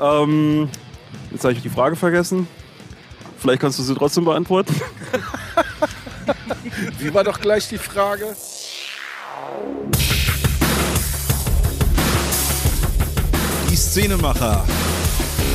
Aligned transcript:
Ähm, 0.00 0.68
jetzt 1.30 1.44
habe 1.44 1.54
ich 1.54 1.62
die 1.62 1.68
Frage 1.68 1.96
vergessen. 1.96 2.46
Vielleicht 3.38 3.60
kannst 3.60 3.78
du 3.78 3.82
sie 3.82 3.94
trotzdem 3.94 4.24
beantworten. 4.24 4.74
Wie 6.98 7.12
war 7.14 7.24
doch 7.24 7.40
gleich 7.40 7.68
die 7.68 7.78
Frage? 7.78 8.34
Die 13.70 13.76
Szenemacher. 13.76 14.64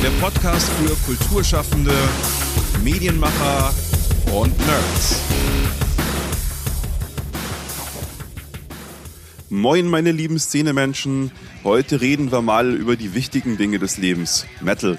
Der 0.02 0.10
Podcast 0.20 0.68
für 0.70 0.94
Kulturschaffende, 1.06 1.94
Medienmacher 2.82 3.72
und 4.32 4.56
Nerds. 4.66 5.20
Moin, 9.48 9.88
meine 9.88 10.10
lieben 10.10 10.38
Szenemenschen. 10.38 11.30
Heute 11.64 12.02
reden 12.02 12.30
wir 12.30 12.42
mal 12.42 12.74
über 12.74 12.94
die 12.94 13.14
wichtigen 13.14 13.56
Dinge 13.56 13.78
des 13.78 13.96
Lebens. 13.96 14.44
Metal. 14.60 14.98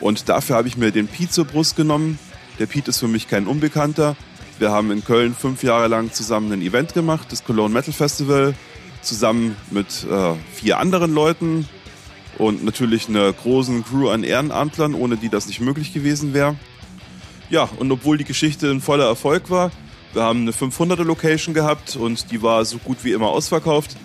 Und 0.00 0.28
dafür 0.28 0.56
habe 0.56 0.66
ich 0.66 0.76
mir 0.76 0.90
den 0.90 1.06
Pete 1.06 1.30
zur 1.30 1.44
Brust 1.44 1.76
genommen. 1.76 2.18
Der 2.58 2.66
Pete 2.66 2.90
ist 2.90 2.98
für 2.98 3.06
mich 3.06 3.28
kein 3.28 3.46
Unbekannter. 3.46 4.16
Wir 4.58 4.72
haben 4.72 4.90
in 4.90 5.04
Köln 5.04 5.36
fünf 5.36 5.62
Jahre 5.62 5.86
lang 5.86 6.12
zusammen 6.12 6.50
ein 6.50 6.62
Event 6.62 6.94
gemacht, 6.94 7.28
das 7.30 7.44
Cologne 7.44 7.72
Metal 7.72 7.94
Festival, 7.94 8.54
zusammen 9.02 9.54
mit 9.70 10.04
äh, 10.10 10.34
vier 10.52 10.80
anderen 10.80 11.14
Leuten 11.14 11.68
und 12.38 12.64
natürlich 12.64 13.08
einer 13.08 13.32
großen 13.32 13.84
Crew 13.84 14.08
an 14.08 14.24
Ehrenamtlern, 14.24 14.94
ohne 14.94 15.16
die 15.16 15.28
das 15.28 15.46
nicht 15.46 15.60
möglich 15.60 15.92
gewesen 15.92 16.34
wäre. 16.34 16.56
Ja, 17.50 17.68
und 17.78 17.92
obwohl 17.92 18.18
die 18.18 18.24
Geschichte 18.24 18.68
ein 18.68 18.80
voller 18.80 19.06
Erfolg 19.06 19.48
war, 19.48 19.70
wir 20.12 20.22
haben 20.22 20.40
eine 20.40 20.50
500er 20.50 21.04
Location 21.04 21.54
gehabt 21.54 21.94
und 21.94 22.32
die 22.32 22.42
war 22.42 22.64
so 22.64 22.78
gut 22.78 23.04
wie 23.04 23.12
immer 23.12 23.28
ausverkauft. 23.28 23.96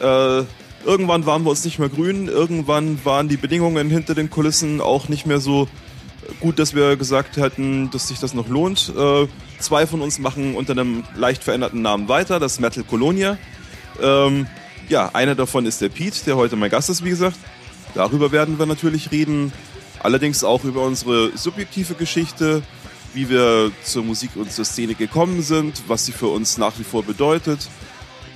Äh, 0.00 0.44
irgendwann 0.84 1.26
waren 1.26 1.42
wir 1.44 1.50
uns 1.50 1.64
nicht 1.64 1.78
mehr 1.78 1.88
grün, 1.88 2.28
irgendwann 2.28 3.04
waren 3.04 3.28
die 3.28 3.36
Bedingungen 3.36 3.90
hinter 3.90 4.14
den 4.14 4.30
Kulissen 4.30 4.80
auch 4.80 5.08
nicht 5.08 5.26
mehr 5.26 5.40
so 5.40 5.68
gut, 6.40 6.58
dass 6.58 6.74
wir 6.74 6.96
gesagt 6.96 7.36
hätten, 7.36 7.90
dass 7.90 8.08
sich 8.08 8.18
das 8.18 8.34
noch 8.34 8.48
lohnt. 8.48 8.92
Äh, 8.96 9.26
zwei 9.58 9.86
von 9.86 10.00
uns 10.00 10.18
machen 10.18 10.54
unter 10.54 10.72
einem 10.72 11.04
leicht 11.16 11.42
veränderten 11.42 11.82
Namen 11.82 12.08
weiter, 12.08 12.38
das 12.38 12.60
Metal 12.60 12.84
Colonia. 12.84 13.38
Ähm, 14.00 14.46
ja, 14.88 15.10
einer 15.12 15.34
davon 15.34 15.66
ist 15.66 15.80
der 15.80 15.88
Pete, 15.88 16.24
der 16.24 16.36
heute 16.36 16.56
mein 16.56 16.70
Gast 16.70 16.90
ist, 16.90 17.04
wie 17.04 17.10
gesagt. 17.10 17.36
Darüber 17.94 18.32
werden 18.32 18.58
wir 18.58 18.66
natürlich 18.66 19.10
reden. 19.10 19.52
Allerdings 20.02 20.44
auch 20.44 20.64
über 20.64 20.82
unsere 20.82 21.36
subjektive 21.36 21.94
Geschichte, 21.94 22.62
wie 23.12 23.28
wir 23.28 23.70
zur 23.82 24.04
Musik 24.04 24.30
und 24.36 24.50
zur 24.52 24.64
Szene 24.64 24.94
gekommen 24.94 25.42
sind, 25.42 25.82
was 25.88 26.06
sie 26.06 26.12
für 26.12 26.28
uns 26.28 26.58
nach 26.58 26.78
wie 26.78 26.84
vor 26.84 27.02
bedeutet 27.02 27.68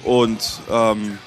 und 0.02 0.60
ähm, 0.70 1.18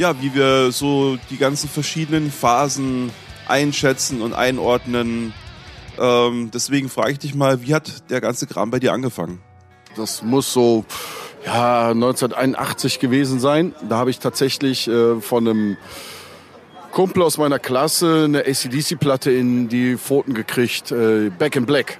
ja, 0.00 0.22
wie 0.22 0.34
wir 0.34 0.72
so 0.72 1.18
die 1.28 1.36
ganzen 1.36 1.68
verschiedenen 1.68 2.32
Phasen 2.32 3.10
einschätzen 3.46 4.22
und 4.22 4.32
einordnen. 4.32 5.34
Ähm, 5.98 6.50
deswegen 6.54 6.88
frage 6.88 7.12
ich 7.12 7.18
dich 7.18 7.34
mal, 7.34 7.60
wie 7.60 7.74
hat 7.74 8.10
der 8.10 8.22
ganze 8.22 8.46
Kram 8.46 8.70
bei 8.70 8.78
dir 8.80 8.94
angefangen? 8.94 9.40
Das 9.96 10.22
muss 10.22 10.54
so 10.54 10.86
ja, 11.44 11.90
1981 11.90 12.98
gewesen 12.98 13.40
sein. 13.40 13.74
Da 13.90 13.98
habe 13.98 14.08
ich 14.08 14.20
tatsächlich 14.20 14.88
äh, 14.88 15.20
von 15.20 15.46
einem 15.46 15.76
Kumpel 16.92 17.22
aus 17.22 17.36
meiner 17.36 17.58
Klasse 17.58 18.24
eine 18.24 18.46
ACDC-Platte 18.46 19.30
in 19.30 19.68
die 19.68 19.98
Pfoten 19.98 20.32
gekriegt, 20.32 20.92
äh, 20.92 21.28
Back 21.28 21.56
in 21.56 21.66
Black. 21.66 21.98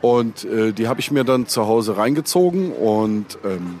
Und 0.00 0.44
äh, 0.44 0.72
die 0.72 0.88
habe 0.88 0.98
ich 0.98 1.12
mir 1.12 1.22
dann 1.22 1.46
zu 1.46 1.68
Hause 1.68 1.96
reingezogen 1.96 2.72
und 2.72 3.38
ähm, 3.44 3.78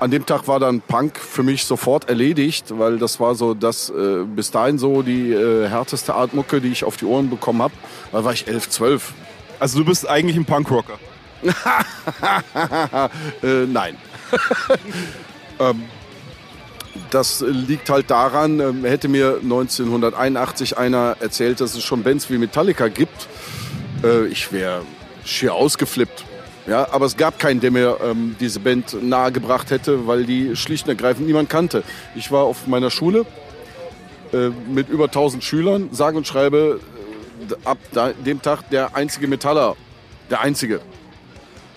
an 0.00 0.10
dem 0.10 0.24
Tag 0.26 0.46
war 0.46 0.60
dann 0.60 0.80
Punk 0.80 1.18
für 1.18 1.42
mich 1.42 1.64
sofort 1.64 2.08
erledigt, 2.08 2.66
weil 2.78 2.98
das 2.98 3.18
war 3.18 3.34
so 3.34 3.54
das 3.54 3.90
äh, 3.90 4.24
bis 4.24 4.50
dahin 4.50 4.78
so 4.78 5.02
die 5.02 5.32
äh, 5.32 5.68
härteste 5.68 6.14
Art 6.14 6.34
Mucke, 6.34 6.60
die 6.60 6.68
ich 6.68 6.84
auf 6.84 6.96
die 6.96 7.04
Ohren 7.04 7.30
bekommen 7.30 7.62
habe. 7.62 7.74
Da 8.12 8.24
war 8.24 8.32
ich 8.32 8.46
elf, 8.46 8.68
zwölf. 8.68 9.12
Also 9.58 9.80
du 9.80 9.84
bist 9.84 10.08
eigentlich 10.08 10.36
ein 10.36 10.44
Punkrocker. 10.44 10.98
äh, 13.42 13.66
nein. 13.66 13.96
ähm, 15.60 15.82
das 17.10 17.44
liegt 17.46 17.90
halt 17.90 18.10
daran, 18.10 18.60
ähm, 18.60 18.84
hätte 18.84 19.08
mir 19.08 19.38
1981 19.42 20.78
einer 20.78 21.16
erzählt, 21.20 21.60
dass 21.60 21.74
es 21.74 21.82
schon 21.82 22.02
Bands 22.02 22.30
wie 22.30 22.38
Metallica 22.38 22.88
gibt. 22.88 23.28
Äh, 24.04 24.26
ich 24.26 24.52
wäre 24.52 24.82
schier 25.24 25.54
ausgeflippt. 25.54 26.24
Ja, 26.68 26.86
aber 26.92 27.06
es 27.06 27.16
gab 27.16 27.38
keinen, 27.38 27.60
der 27.60 27.70
mir 27.70 27.96
ähm, 28.04 28.36
diese 28.38 28.60
Band 28.60 29.02
nahegebracht 29.02 29.70
hätte, 29.70 30.06
weil 30.06 30.26
die 30.26 30.54
schlicht 30.54 30.84
und 30.84 30.90
ergreifend 30.90 31.26
niemand 31.26 31.48
kannte. 31.48 31.82
Ich 32.14 32.30
war 32.30 32.44
auf 32.44 32.66
meiner 32.66 32.90
Schule 32.90 33.24
äh, 34.34 34.50
mit 34.70 34.90
über 34.90 35.04
1000 35.04 35.42
Schülern, 35.42 35.88
sage 35.92 36.18
und 36.18 36.26
schreibe, 36.26 36.80
äh, 37.48 37.54
ab 37.66 37.78
da, 37.92 38.12
dem 38.12 38.42
Tag 38.42 38.68
der 38.68 38.94
einzige 38.94 39.28
Metaller. 39.28 39.76
Der 40.28 40.42
einzige. 40.42 40.82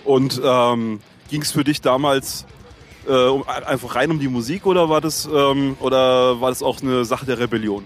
Und 0.04 0.38
ähm, 0.44 1.00
ging 1.30 1.40
es 1.40 1.52
für 1.52 1.64
dich 1.64 1.80
damals 1.80 2.44
äh, 3.08 3.12
um, 3.12 3.48
einfach 3.48 3.94
rein 3.94 4.10
um 4.10 4.18
die 4.18 4.28
Musik 4.28 4.66
oder 4.66 4.90
war 4.90 5.00
das, 5.00 5.26
ähm, 5.32 5.74
oder 5.80 6.38
war 6.42 6.50
das 6.50 6.62
auch 6.62 6.82
eine 6.82 7.06
Sache 7.06 7.24
der 7.24 7.38
Rebellion? 7.38 7.84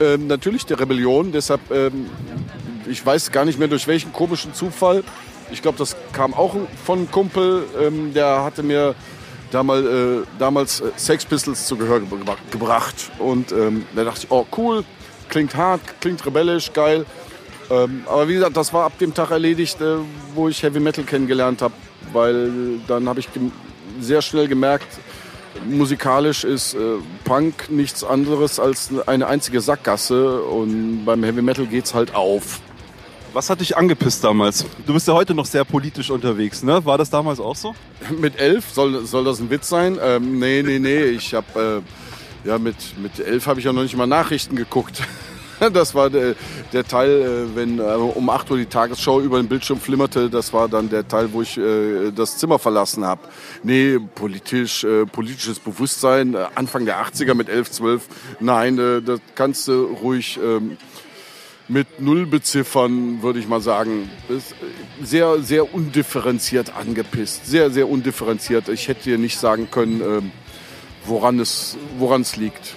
Ähm, 0.00 0.28
natürlich 0.28 0.64
der 0.64 0.80
Rebellion, 0.80 1.30
deshalb, 1.30 1.60
ähm, 1.70 2.06
ich 2.88 3.04
weiß 3.04 3.32
gar 3.32 3.44
nicht 3.44 3.58
mehr 3.58 3.68
durch 3.68 3.86
welchen 3.86 4.14
komischen 4.14 4.54
Zufall. 4.54 5.04
Ich 5.52 5.62
glaube, 5.62 5.78
das 5.78 5.96
kam 6.12 6.34
auch 6.34 6.56
von 6.84 7.00
einem 7.00 7.10
Kumpel, 7.10 7.64
ähm, 7.80 8.14
der 8.14 8.42
hatte 8.42 8.62
mir 8.62 8.94
damals, 9.50 9.86
äh, 9.86 10.26
damals 10.38 10.80
äh, 10.80 10.90
Sex 10.96 11.24
Pistols 11.24 11.66
zu 11.66 11.76
Gehör 11.76 12.00
ge 12.00 12.08
gebracht. 12.50 13.10
Und 13.18 13.52
ähm, 13.52 13.84
da 13.94 14.04
dachte 14.04 14.20
ich, 14.24 14.30
oh 14.30 14.46
cool, 14.56 14.84
klingt 15.28 15.54
hart, 15.54 15.80
klingt 16.00 16.24
rebellisch, 16.24 16.72
geil. 16.72 17.04
Ähm, 17.70 18.02
aber 18.06 18.28
wie 18.28 18.34
gesagt, 18.34 18.56
das 18.56 18.72
war 18.72 18.84
ab 18.84 18.98
dem 18.98 19.14
Tag 19.14 19.30
erledigt, 19.30 19.80
äh, 19.80 19.96
wo 20.34 20.48
ich 20.48 20.62
Heavy 20.62 20.80
Metal 20.80 21.04
kennengelernt 21.04 21.62
habe, 21.62 21.74
weil 22.12 22.80
dann 22.88 23.08
habe 23.08 23.20
ich 23.20 23.28
sehr 24.00 24.22
schnell 24.22 24.48
gemerkt, 24.48 24.88
musikalisch 25.68 26.44
ist 26.44 26.74
äh, 26.74 26.78
Punk 27.24 27.70
nichts 27.70 28.02
anderes 28.04 28.58
als 28.58 28.90
eine 29.06 29.26
einzige 29.26 29.60
Sackgasse 29.60 30.42
und 30.42 31.04
beim 31.04 31.22
Heavy 31.22 31.42
Metal 31.42 31.66
geht's 31.66 31.94
halt 31.94 32.14
auf. 32.14 32.60
Was 33.32 33.48
hat 33.48 33.60
dich 33.60 33.74
angepisst 33.74 34.22
damals? 34.22 34.66
Du 34.86 34.92
bist 34.92 35.08
ja 35.08 35.14
heute 35.14 35.32
noch 35.32 35.46
sehr 35.46 35.64
politisch 35.64 36.10
unterwegs, 36.10 36.62
ne? 36.62 36.84
War 36.84 36.98
das 36.98 37.08
damals 37.08 37.40
auch 37.40 37.56
so? 37.56 37.74
Mit 38.20 38.38
elf? 38.38 38.70
Soll, 38.70 39.06
soll 39.06 39.24
das 39.24 39.40
ein 39.40 39.48
Witz 39.48 39.70
sein? 39.70 39.98
Ähm, 40.02 40.38
nee, 40.38 40.62
nee, 40.62 40.78
nee. 40.78 41.04
Ich 41.04 41.32
habe 41.32 41.82
äh, 42.44 42.48
ja 42.48 42.58
mit, 42.58 42.76
mit 42.98 43.18
elf 43.18 43.46
habe 43.46 43.58
ich 43.58 43.64
ja 43.64 43.72
noch 43.72 43.82
nicht 43.82 43.96
mal 43.96 44.06
Nachrichten 44.06 44.56
geguckt. 44.56 45.02
Das 45.72 45.94
war 45.94 46.10
der, 46.10 46.34
der 46.72 46.82
Teil, 46.82 47.08
äh, 47.08 47.56
wenn 47.56 47.78
äh, 47.78 47.82
um 47.82 48.28
8 48.28 48.50
Uhr 48.50 48.56
die 48.56 48.66
Tagesschau 48.66 49.20
über 49.20 49.36
den 49.36 49.46
Bildschirm 49.46 49.78
flimmerte. 49.78 50.28
Das 50.28 50.52
war 50.52 50.66
dann 50.66 50.90
der 50.90 51.06
Teil, 51.06 51.32
wo 51.32 51.40
ich 51.40 51.56
äh, 51.56 52.10
das 52.10 52.38
Zimmer 52.38 52.58
verlassen 52.58 53.04
habe. 53.04 53.20
Nee, 53.62 54.00
politisch, 54.16 54.82
äh, 54.82 55.06
politisches 55.06 55.60
Bewusstsein, 55.60 56.34
äh, 56.34 56.46
Anfang 56.56 56.84
der 56.84 57.00
80er 57.00 57.34
mit 57.34 57.48
11, 57.48 57.70
12. 57.70 58.08
Nein, 58.40 58.76
äh, 58.76 59.02
das 59.02 59.20
kannst 59.36 59.68
du 59.68 59.84
ruhig 60.02 60.40
ähm, 60.42 60.78
mit 61.68 62.00
Null 62.00 62.26
beziffern, 62.26 63.22
würde 63.22 63.38
ich 63.38 63.48
mal 63.48 63.60
sagen. 63.60 64.10
Ist 64.28 64.54
sehr, 65.02 65.40
sehr 65.42 65.74
undifferenziert 65.74 66.74
angepisst. 66.76 67.46
Sehr, 67.46 67.70
sehr 67.70 67.88
undifferenziert. 67.88 68.68
Ich 68.68 68.88
hätte 68.88 69.04
dir 69.04 69.18
nicht 69.18 69.38
sagen 69.38 69.70
können, 69.70 70.00
ähm, 70.00 70.32
woran 71.04 71.40
es, 71.40 71.76
woran 71.98 72.22
es 72.22 72.36
liegt. 72.36 72.74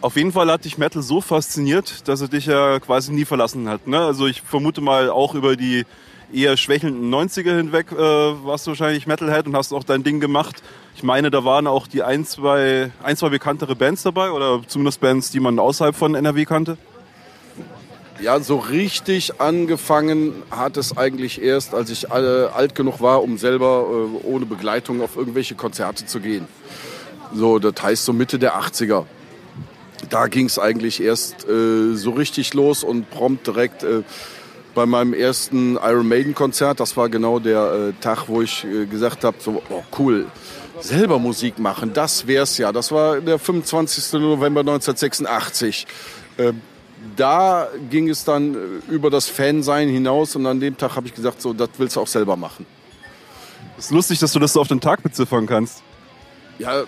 Auf 0.00 0.16
jeden 0.16 0.32
Fall 0.32 0.50
hat 0.50 0.64
dich 0.64 0.78
Metal 0.78 1.02
so 1.02 1.20
fasziniert, 1.20 2.06
dass 2.08 2.20
er 2.20 2.28
dich 2.28 2.46
ja 2.46 2.78
quasi 2.80 3.12
nie 3.12 3.24
verlassen 3.24 3.68
hat. 3.68 3.86
Ne? 3.86 3.98
Also 3.98 4.26
ich 4.26 4.42
vermute 4.42 4.80
mal 4.80 5.10
auch 5.10 5.34
über 5.34 5.56
die 5.56 5.84
eher 6.32 6.56
schwächelnden 6.56 7.12
90er 7.12 7.56
hinweg 7.56 7.92
äh, 7.92 7.96
warst 7.96 8.66
du 8.66 8.72
wahrscheinlich 8.72 9.06
Metalhead 9.06 9.46
und 9.46 9.56
hast 9.56 9.72
auch 9.72 9.84
dein 9.84 10.02
Ding 10.02 10.20
gemacht. 10.20 10.62
Ich 10.94 11.02
meine, 11.02 11.30
da 11.30 11.44
waren 11.44 11.66
auch 11.66 11.86
die 11.86 12.02
ein, 12.02 12.24
zwei, 12.24 12.90
ein, 13.02 13.16
zwei 13.16 13.28
bekanntere 13.28 13.76
Bands 13.76 14.02
dabei 14.02 14.30
oder 14.30 14.60
zumindest 14.66 15.00
Bands, 15.00 15.30
die 15.30 15.40
man 15.40 15.58
außerhalb 15.58 15.94
von 15.94 16.14
NRW 16.14 16.44
kannte. 16.44 16.78
Ja, 18.20 18.40
so 18.40 18.56
richtig 18.56 19.40
angefangen 19.40 20.42
hat 20.50 20.76
es 20.76 20.96
eigentlich 20.96 21.42
erst, 21.42 21.74
als 21.74 21.90
ich 21.90 22.10
alt 22.10 22.74
genug 22.74 23.00
war, 23.00 23.22
um 23.22 23.36
selber 23.38 23.86
äh, 23.88 24.26
ohne 24.26 24.46
Begleitung 24.46 25.02
auf 25.02 25.16
irgendwelche 25.16 25.54
Konzerte 25.54 26.06
zu 26.06 26.20
gehen. 26.20 26.48
So, 27.34 27.58
das 27.58 27.82
heißt 27.82 28.04
so 28.04 28.12
Mitte 28.12 28.38
der 28.38 28.58
80er 28.58 29.04
da 30.10 30.26
ging 30.26 30.46
es 30.46 30.58
eigentlich 30.58 31.02
erst 31.02 31.48
äh, 31.48 31.94
so 31.94 32.10
richtig 32.10 32.54
los 32.54 32.84
und 32.84 33.10
prompt 33.10 33.46
direkt 33.46 33.82
äh, 33.82 34.02
bei 34.74 34.86
meinem 34.86 35.14
ersten 35.14 35.76
Iron 35.76 36.06
Maiden 36.06 36.34
Konzert, 36.34 36.80
das 36.80 36.96
war 36.96 37.08
genau 37.08 37.38
der 37.38 37.72
äh, 37.72 38.02
Tag, 38.02 38.28
wo 38.28 38.42
ich 38.42 38.64
äh, 38.64 38.84
gesagt 38.86 39.24
habe, 39.24 39.36
so 39.40 39.62
oh, 39.70 39.82
cool, 39.98 40.26
selber 40.80 41.18
Musik 41.18 41.58
machen, 41.58 41.92
das 41.94 42.26
wär's 42.26 42.58
ja. 42.58 42.72
Das 42.72 42.92
war 42.92 43.20
der 43.20 43.38
25. 43.38 44.20
November 44.20 44.60
1986. 44.60 45.86
Da 47.14 47.68
ging 47.90 48.08
es 48.08 48.24
dann 48.24 48.54
äh, 48.54 48.58
über 48.92 49.10
das 49.10 49.28
Fansein 49.28 49.88
hinaus 49.88 50.34
und 50.36 50.46
an 50.46 50.60
dem 50.60 50.76
Tag 50.76 50.96
habe 50.96 51.06
ich 51.06 51.14
gesagt, 51.14 51.40
so, 51.40 51.52
das 51.52 51.70
willst 51.78 51.96
du 51.96 52.00
auch 52.00 52.06
selber 52.06 52.36
machen. 52.36 52.66
Es 53.78 53.86
ist 53.86 53.90
lustig, 53.90 54.18
dass 54.18 54.32
du 54.32 54.38
das 54.38 54.52
so 54.52 54.60
auf 54.60 54.68
den 54.68 54.80
Tag 54.80 55.02
beziffern 55.02 55.46
kannst. 55.46 55.82
Ja, 56.58 56.84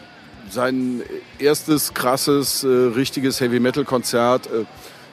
sein 0.50 1.02
erstes 1.38 1.92
krasses, 1.92 2.64
äh, 2.64 2.68
richtiges 2.68 3.40
Heavy 3.40 3.60
Metal 3.60 3.84
Konzert. 3.84 4.46
Äh, 4.46 4.64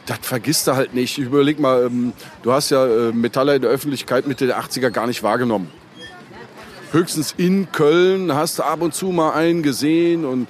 das 0.05 0.19
vergisst 0.21 0.67
du 0.67 0.75
halt 0.75 0.93
nicht. 0.93 1.17
Ich 1.17 1.25
überleg 1.25 1.59
mal, 1.59 1.85
ähm, 1.85 2.13
du 2.43 2.51
hast 2.51 2.69
ja 2.69 2.85
äh, 2.85 3.11
Metaller 3.11 3.55
in 3.55 3.61
der 3.61 3.71
Öffentlichkeit 3.71 4.27
Mitte 4.27 4.45
der 4.47 4.59
80er 4.59 4.89
gar 4.91 5.07
nicht 5.07 5.23
wahrgenommen. 5.23 5.69
Höchstens 6.91 7.33
in 7.35 7.71
Köln 7.71 8.33
hast 8.33 8.59
du 8.59 8.63
ab 8.63 8.81
und 8.81 8.93
zu 8.93 9.07
mal 9.07 9.33
einen 9.33 9.63
gesehen 9.63 10.23
und 10.23 10.47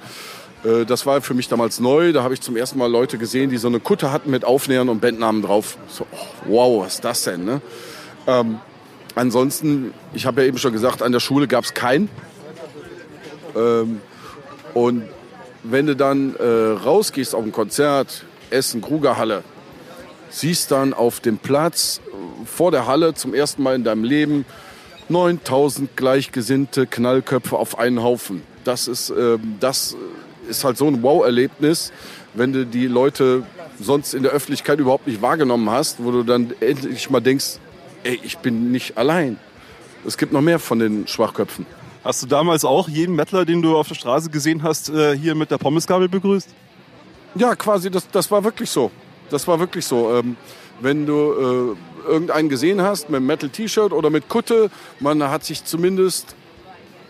das 0.86 1.06
war 1.06 1.20
für 1.20 1.34
mich 1.34 1.48
damals 1.48 1.80
neu. 1.80 2.12
Da 2.12 2.22
habe 2.22 2.34
ich 2.34 2.40
zum 2.40 2.56
ersten 2.56 2.78
Mal 2.78 2.90
Leute 2.90 3.18
gesehen, 3.18 3.50
die 3.50 3.56
so 3.56 3.68
eine 3.68 3.78
Kutte 3.78 4.10
hatten 4.10 4.30
mit 4.30 4.44
Aufnähern 4.44 4.88
und 4.88 5.00
Bandnamen 5.00 5.42
drauf. 5.42 5.78
So, 5.88 6.06
oh, 6.10 6.16
wow, 6.46 6.84
was 6.84 6.96
ist 6.96 7.04
das 7.04 7.24
denn? 7.24 7.44
Ne? 7.44 7.60
Ähm, 8.26 8.58
ansonsten, 9.14 9.94
ich 10.12 10.26
habe 10.26 10.42
ja 10.42 10.48
eben 10.48 10.58
schon 10.58 10.72
gesagt, 10.72 11.02
an 11.02 11.12
der 11.12 11.20
Schule 11.20 11.46
gab 11.46 11.64
es 11.64 11.74
keinen. 11.74 12.08
Ähm, 13.54 14.00
und 14.74 15.04
wenn 15.62 15.86
du 15.86 15.96
dann 15.96 16.36
äh, 16.36 16.44
rausgehst 16.44 17.34
auf 17.34 17.44
ein 17.44 17.52
Konzert, 17.52 18.24
Essen, 18.50 18.82
Krugerhalle, 18.82 19.42
siehst 20.30 20.70
dann 20.70 20.94
auf 20.94 21.20
dem 21.20 21.38
Platz 21.38 22.00
äh, 22.06 22.46
vor 22.46 22.70
der 22.70 22.86
Halle 22.86 23.14
zum 23.14 23.34
ersten 23.34 23.62
Mal 23.62 23.74
in 23.74 23.84
deinem 23.84 24.04
Leben 24.04 24.44
9000 25.08 25.96
gleichgesinnte 25.96 26.86
Knallköpfe 26.86 27.56
auf 27.56 27.78
einen 27.78 28.02
Haufen. 28.02 28.42
Das 28.64 28.88
ist, 28.88 29.10
äh, 29.10 29.38
das 29.60 29.96
ist 30.46 30.64
halt 30.64 30.76
so 30.76 30.86
ein 30.86 31.02
Wow-Erlebnis, 31.02 31.92
wenn 32.34 32.52
du 32.52 32.66
die 32.66 32.86
Leute 32.86 33.44
sonst 33.80 34.14
in 34.14 34.22
der 34.22 34.32
Öffentlichkeit 34.32 34.78
überhaupt 34.78 35.06
nicht 35.06 35.22
wahrgenommen 35.22 35.70
hast, 35.70 36.02
wo 36.02 36.10
du 36.10 36.22
dann 36.22 36.52
endlich 36.60 37.10
mal 37.10 37.20
denkst, 37.20 37.58
ey, 38.04 38.20
ich 38.22 38.38
bin 38.38 38.70
nicht 38.70 38.96
allein. 38.96 39.38
Es 40.06 40.16
gibt 40.16 40.32
noch 40.32 40.40
mehr 40.40 40.58
von 40.58 40.78
den 40.78 41.06
Schwachköpfen. 41.06 41.66
Hast 42.04 42.22
du 42.22 42.26
damals 42.26 42.64
auch 42.64 42.88
jeden 42.88 43.16
Mettler, 43.16 43.44
den 43.44 43.62
du 43.62 43.76
auf 43.76 43.88
der 43.88 43.96
Straße 43.96 44.30
gesehen 44.30 44.62
hast, 44.62 44.88
äh, 44.90 45.16
hier 45.16 45.34
mit 45.34 45.50
der 45.50 45.58
Pommesgabel 45.58 46.08
begrüßt? 46.08 46.48
Ja, 47.34 47.56
quasi, 47.56 47.90
das, 47.90 48.08
das 48.08 48.30
war 48.30 48.44
wirklich 48.44 48.70
so. 48.70 48.90
Das 49.30 49.46
war 49.48 49.58
wirklich 49.58 49.84
so. 49.84 50.14
Ähm, 50.14 50.36
wenn 50.80 51.06
du 51.06 51.76
äh, 52.06 52.08
irgendeinen 52.08 52.48
gesehen 52.48 52.80
hast 52.80 53.08
mit 53.08 53.16
einem 53.16 53.26
Metal-T-Shirt 53.26 53.92
oder 53.92 54.10
mit 54.10 54.28
Kutte, 54.28 54.70
man 55.00 55.22
hat 55.24 55.44
sich 55.44 55.64
zumindest 55.64 56.36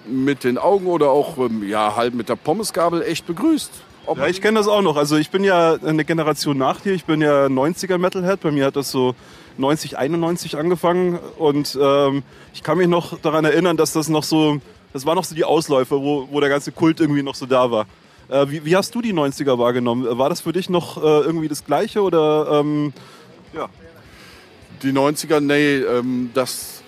mit 0.09 0.45
den 0.45 0.59
Augen 0.59 0.87
oder 0.87 1.11
auch 1.11 1.39
ähm, 1.39 1.67
ja, 1.67 1.97
halt 1.97 2.15
mit 2.15 2.29
der 2.29 2.37
Pommesgabel 2.37 3.03
echt 3.03 3.27
begrüßt. 3.27 3.71
Ob 4.07 4.19
ja, 4.19 4.29
ich 4.29 4.41
kenne 4.41 4.59
das 4.59 4.69
auch 4.69 4.83
noch. 4.83 4.97
Also 4.97 5.17
ich 5.17 5.31
bin 5.31 5.43
ja 5.43 5.75
eine 5.75 6.05
Generation 6.05 6.57
nach 6.57 6.81
dir. 6.81 6.93
Ich 6.93 7.05
bin 7.05 7.21
ja 7.21 7.47
90er 7.47 7.99
Metalhead. 7.99 8.41
Bei 8.41 8.53
mir 8.53 8.67
hat 8.67 8.77
das 8.77 8.91
so 8.91 9.15
90, 9.59 9.99
91 9.99 10.57
angefangen. 10.57 11.19
Und 11.39 11.77
ähm, 11.81 12.23
ich 12.55 12.63
kann 12.63 12.79
mich 12.79 12.87
noch 12.87 13.19
daran 13.19 13.45
erinnern, 13.45 13.77
dass 13.77 13.93
das 13.93 14.09
noch 14.09 14.23
so, 14.23 14.61
das 14.93 15.07
war 15.07 15.17
noch 15.17 15.25
so 15.25 15.35
die 15.35 15.45
Ausläufer, 15.45 16.01
wo, 16.01 16.29
wo 16.31 16.41
der 16.41 16.49
ganze 16.49 16.71
Kult 16.71 17.01
irgendwie 17.01 17.23
noch 17.23 17.35
so 17.35 17.47
da 17.47 17.71
war. 17.71 17.87
Äh, 18.29 18.47
wie, 18.49 18.65
wie, 18.65 18.77
hast 18.77 18.95
du 18.95 19.03
die 19.03 19.13
90er 19.13 19.59
wahrgenommen? 19.59 20.07
War 20.19 20.29
das 20.29 20.41
für 20.41 20.53
dich 20.53 20.71
noch 20.71 20.99
äh, 20.99 21.01
irgendwie 21.01 21.49
das 21.49 21.65
Gleiche 21.65 22.03
oder 22.03 22.61
ähm, 22.61 22.93
ja? 23.55 23.69
Die 24.83 24.93
90er, 24.93 25.41
nee, 25.41 25.77
ähm, 25.79 26.31
das, 26.35 26.83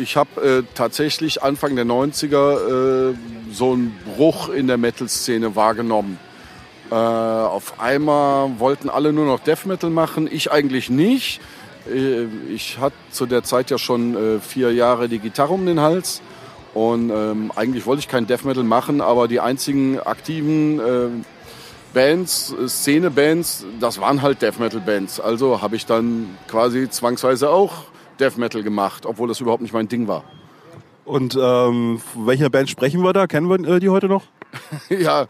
ich 0.00 0.16
habe 0.16 0.40
äh, 0.40 0.62
tatsächlich 0.74 1.42
Anfang 1.42 1.76
der 1.76 1.84
90er 1.84 3.10
äh, 3.10 3.14
so 3.52 3.72
einen 3.72 3.96
Bruch 4.16 4.48
in 4.48 4.66
der 4.66 4.78
Metal-Szene 4.78 5.54
wahrgenommen. 5.54 6.18
Äh, 6.90 6.94
auf 6.94 7.78
einmal 7.80 8.58
wollten 8.58 8.88
alle 8.88 9.12
nur 9.12 9.26
noch 9.26 9.40
Death 9.40 9.66
Metal 9.66 9.90
machen, 9.90 10.28
ich 10.30 10.50
eigentlich 10.50 10.90
nicht. 10.90 11.40
Äh, 11.88 12.24
ich 12.52 12.78
hatte 12.78 12.96
zu 13.10 13.26
der 13.26 13.44
Zeit 13.44 13.70
ja 13.70 13.78
schon 13.78 14.40
vier 14.40 14.72
Jahre 14.72 15.08
die 15.08 15.18
Gitarre 15.18 15.52
um 15.52 15.66
den 15.66 15.80
Hals 15.80 16.22
und 16.74 17.10
ähm, 17.10 17.52
eigentlich 17.54 17.86
wollte 17.86 18.00
ich 18.00 18.08
kein 18.08 18.26
Death 18.26 18.44
Metal 18.44 18.64
machen, 18.64 19.00
aber 19.00 19.28
die 19.28 19.40
einzigen 19.40 19.98
aktiven 20.00 20.78
äh, 20.78 21.08
Bands, 21.92 22.54
Szene-Bands, 22.68 23.66
das 23.80 24.00
waren 24.00 24.22
halt 24.22 24.42
Death 24.42 24.60
Metal-Bands. 24.60 25.18
Also 25.18 25.60
habe 25.60 25.74
ich 25.74 25.86
dann 25.86 26.36
quasi 26.46 26.88
zwangsweise 26.88 27.50
auch 27.50 27.84
Death 28.20 28.36
Metal 28.36 28.62
gemacht, 28.62 29.06
obwohl 29.06 29.28
das 29.28 29.40
überhaupt 29.40 29.62
nicht 29.62 29.72
mein 29.72 29.88
Ding 29.88 30.06
war. 30.06 30.24
Und 31.04 31.36
ähm, 31.40 32.00
welche 32.14 32.50
Band 32.50 32.68
sprechen 32.70 33.02
wir 33.02 33.12
da? 33.12 33.26
Kennen 33.26 33.48
wir 33.48 33.58
äh, 33.68 33.80
die 33.80 33.88
heute 33.88 34.06
noch? 34.06 34.24
ja, 34.88 35.26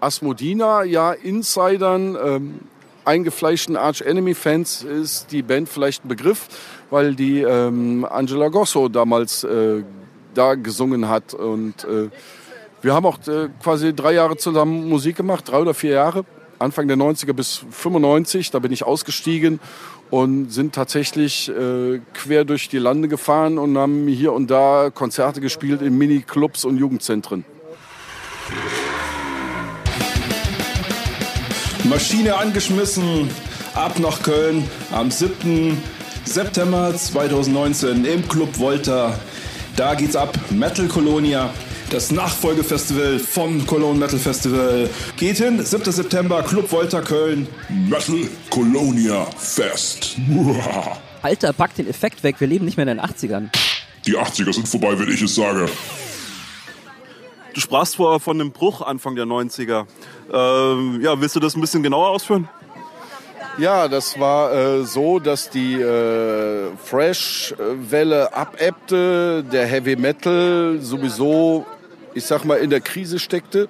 Asmodina, 0.00 0.84
ja, 0.84 1.12
Insidern, 1.12 2.16
ähm, 2.22 2.60
eingefleischten 3.04 3.76
Arch 3.76 4.02
Enemy 4.02 4.34
Fans 4.34 4.82
ist 4.82 5.32
die 5.32 5.42
Band 5.42 5.68
vielleicht 5.68 6.04
ein 6.04 6.08
Begriff, 6.08 6.48
weil 6.90 7.14
die 7.14 7.40
ähm, 7.40 8.06
Angela 8.08 8.48
Gosso 8.48 8.88
damals 8.88 9.44
äh, 9.44 9.84
da 10.34 10.54
gesungen 10.54 11.08
hat. 11.08 11.34
Und 11.34 11.84
äh, 11.84 12.10
wir 12.82 12.94
haben 12.94 13.06
auch 13.06 13.18
äh, 13.26 13.48
quasi 13.62 13.94
drei 13.94 14.12
Jahre 14.12 14.36
zusammen 14.36 14.88
Musik 14.88 15.16
gemacht, 15.16 15.48
drei 15.48 15.58
oder 15.58 15.74
vier 15.74 15.92
Jahre. 15.92 16.24
Anfang 16.62 16.88
der 16.88 16.96
90er 16.96 17.32
bis 17.32 17.64
95, 17.70 18.50
da 18.50 18.58
bin 18.58 18.72
ich 18.72 18.84
ausgestiegen 18.84 19.60
und 20.10 20.50
sind 20.50 20.74
tatsächlich 20.74 21.50
äh, 21.50 22.00
quer 22.14 22.44
durch 22.44 22.68
die 22.68 22.78
Lande 22.78 23.08
gefahren 23.08 23.58
und 23.58 23.76
haben 23.76 24.06
hier 24.08 24.32
und 24.32 24.50
da 24.50 24.90
Konzerte 24.92 25.40
gespielt 25.40 25.82
in 25.82 25.98
Mini-Clubs 25.98 26.64
und 26.64 26.78
Jugendzentren. 26.78 27.44
Maschine 31.84 32.36
angeschmissen, 32.36 33.28
ab 33.74 33.98
nach 33.98 34.22
Köln 34.22 34.68
am 34.92 35.10
7. 35.10 35.76
September 36.24 36.94
2019 36.94 38.04
im 38.04 38.28
Club 38.28 38.58
Volta 38.58 39.18
da 39.76 39.94
geht's 39.94 40.16
ab. 40.16 40.36
Metal 40.50 40.86
Colonia. 40.86 41.50
Das 41.92 42.10
Nachfolgefestival 42.10 43.18
von 43.18 43.66
Cologne 43.66 43.98
Metal 43.98 44.18
Festival. 44.18 44.88
Geht 45.18 45.36
hin, 45.36 45.62
7. 45.62 45.92
September, 45.92 46.42
Club 46.42 46.72
Volta 46.72 47.02
Köln. 47.02 47.46
Metal 47.68 48.26
Colonia 48.48 49.26
Fest. 49.36 50.16
Alter, 51.20 51.52
pack 51.52 51.74
den 51.74 51.86
Effekt 51.86 52.22
weg, 52.22 52.36
wir 52.38 52.48
leben 52.48 52.64
nicht 52.64 52.78
mehr 52.78 52.88
in 52.88 52.96
den 52.96 53.00
80ern. 53.04 53.50
Die 54.06 54.16
80er 54.16 54.54
sind 54.54 54.66
vorbei, 54.66 54.98
wenn 54.98 55.12
ich 55.12 55.20
es 55.20 55.34
sage. 55.34 55.66
Du 57.52 57.60
sprachst 57.60 57.96
vorher 57.96 58.20
von 58.20 58.40
einem 58.40 58.52
Bruch 58.52 58.80
Anfang 58.80 59.14
der 59.14 59.26
90er. 59.26 59.84
Ähm, 60.32 60.98
ja, 61.02 61.20
willst 61.20 61.36
du 61.36 61.40
das 61.40 61.54
ein 61.54 61.60
bisschen 61.60 61.82
genauer 61.82 62.08
ausführen? 62.08 62.48
Ja, 63.58 63.86
das 63.86 64.18
war 64.18 64.54
äh, 64.54 64.84
so, 64.84 65.18
dass 65.18 65.50
die 65.50 65.74
äh, 65.74 66.70
Fresh-Welle 66.82 68.32
abebbte, 68.32 69.44
der 69.44 69.66
Heavy 69.66 69.94
Metal 69.94 70.78
sowieso, 70.80 71.66
ich 72.14 72.24
sag 72.24 72.44
mal, 72.44 72.56
in 72.56 72.70
der 72.70 72.80
Krise 72.80 73.18
steckte 73.18 73.68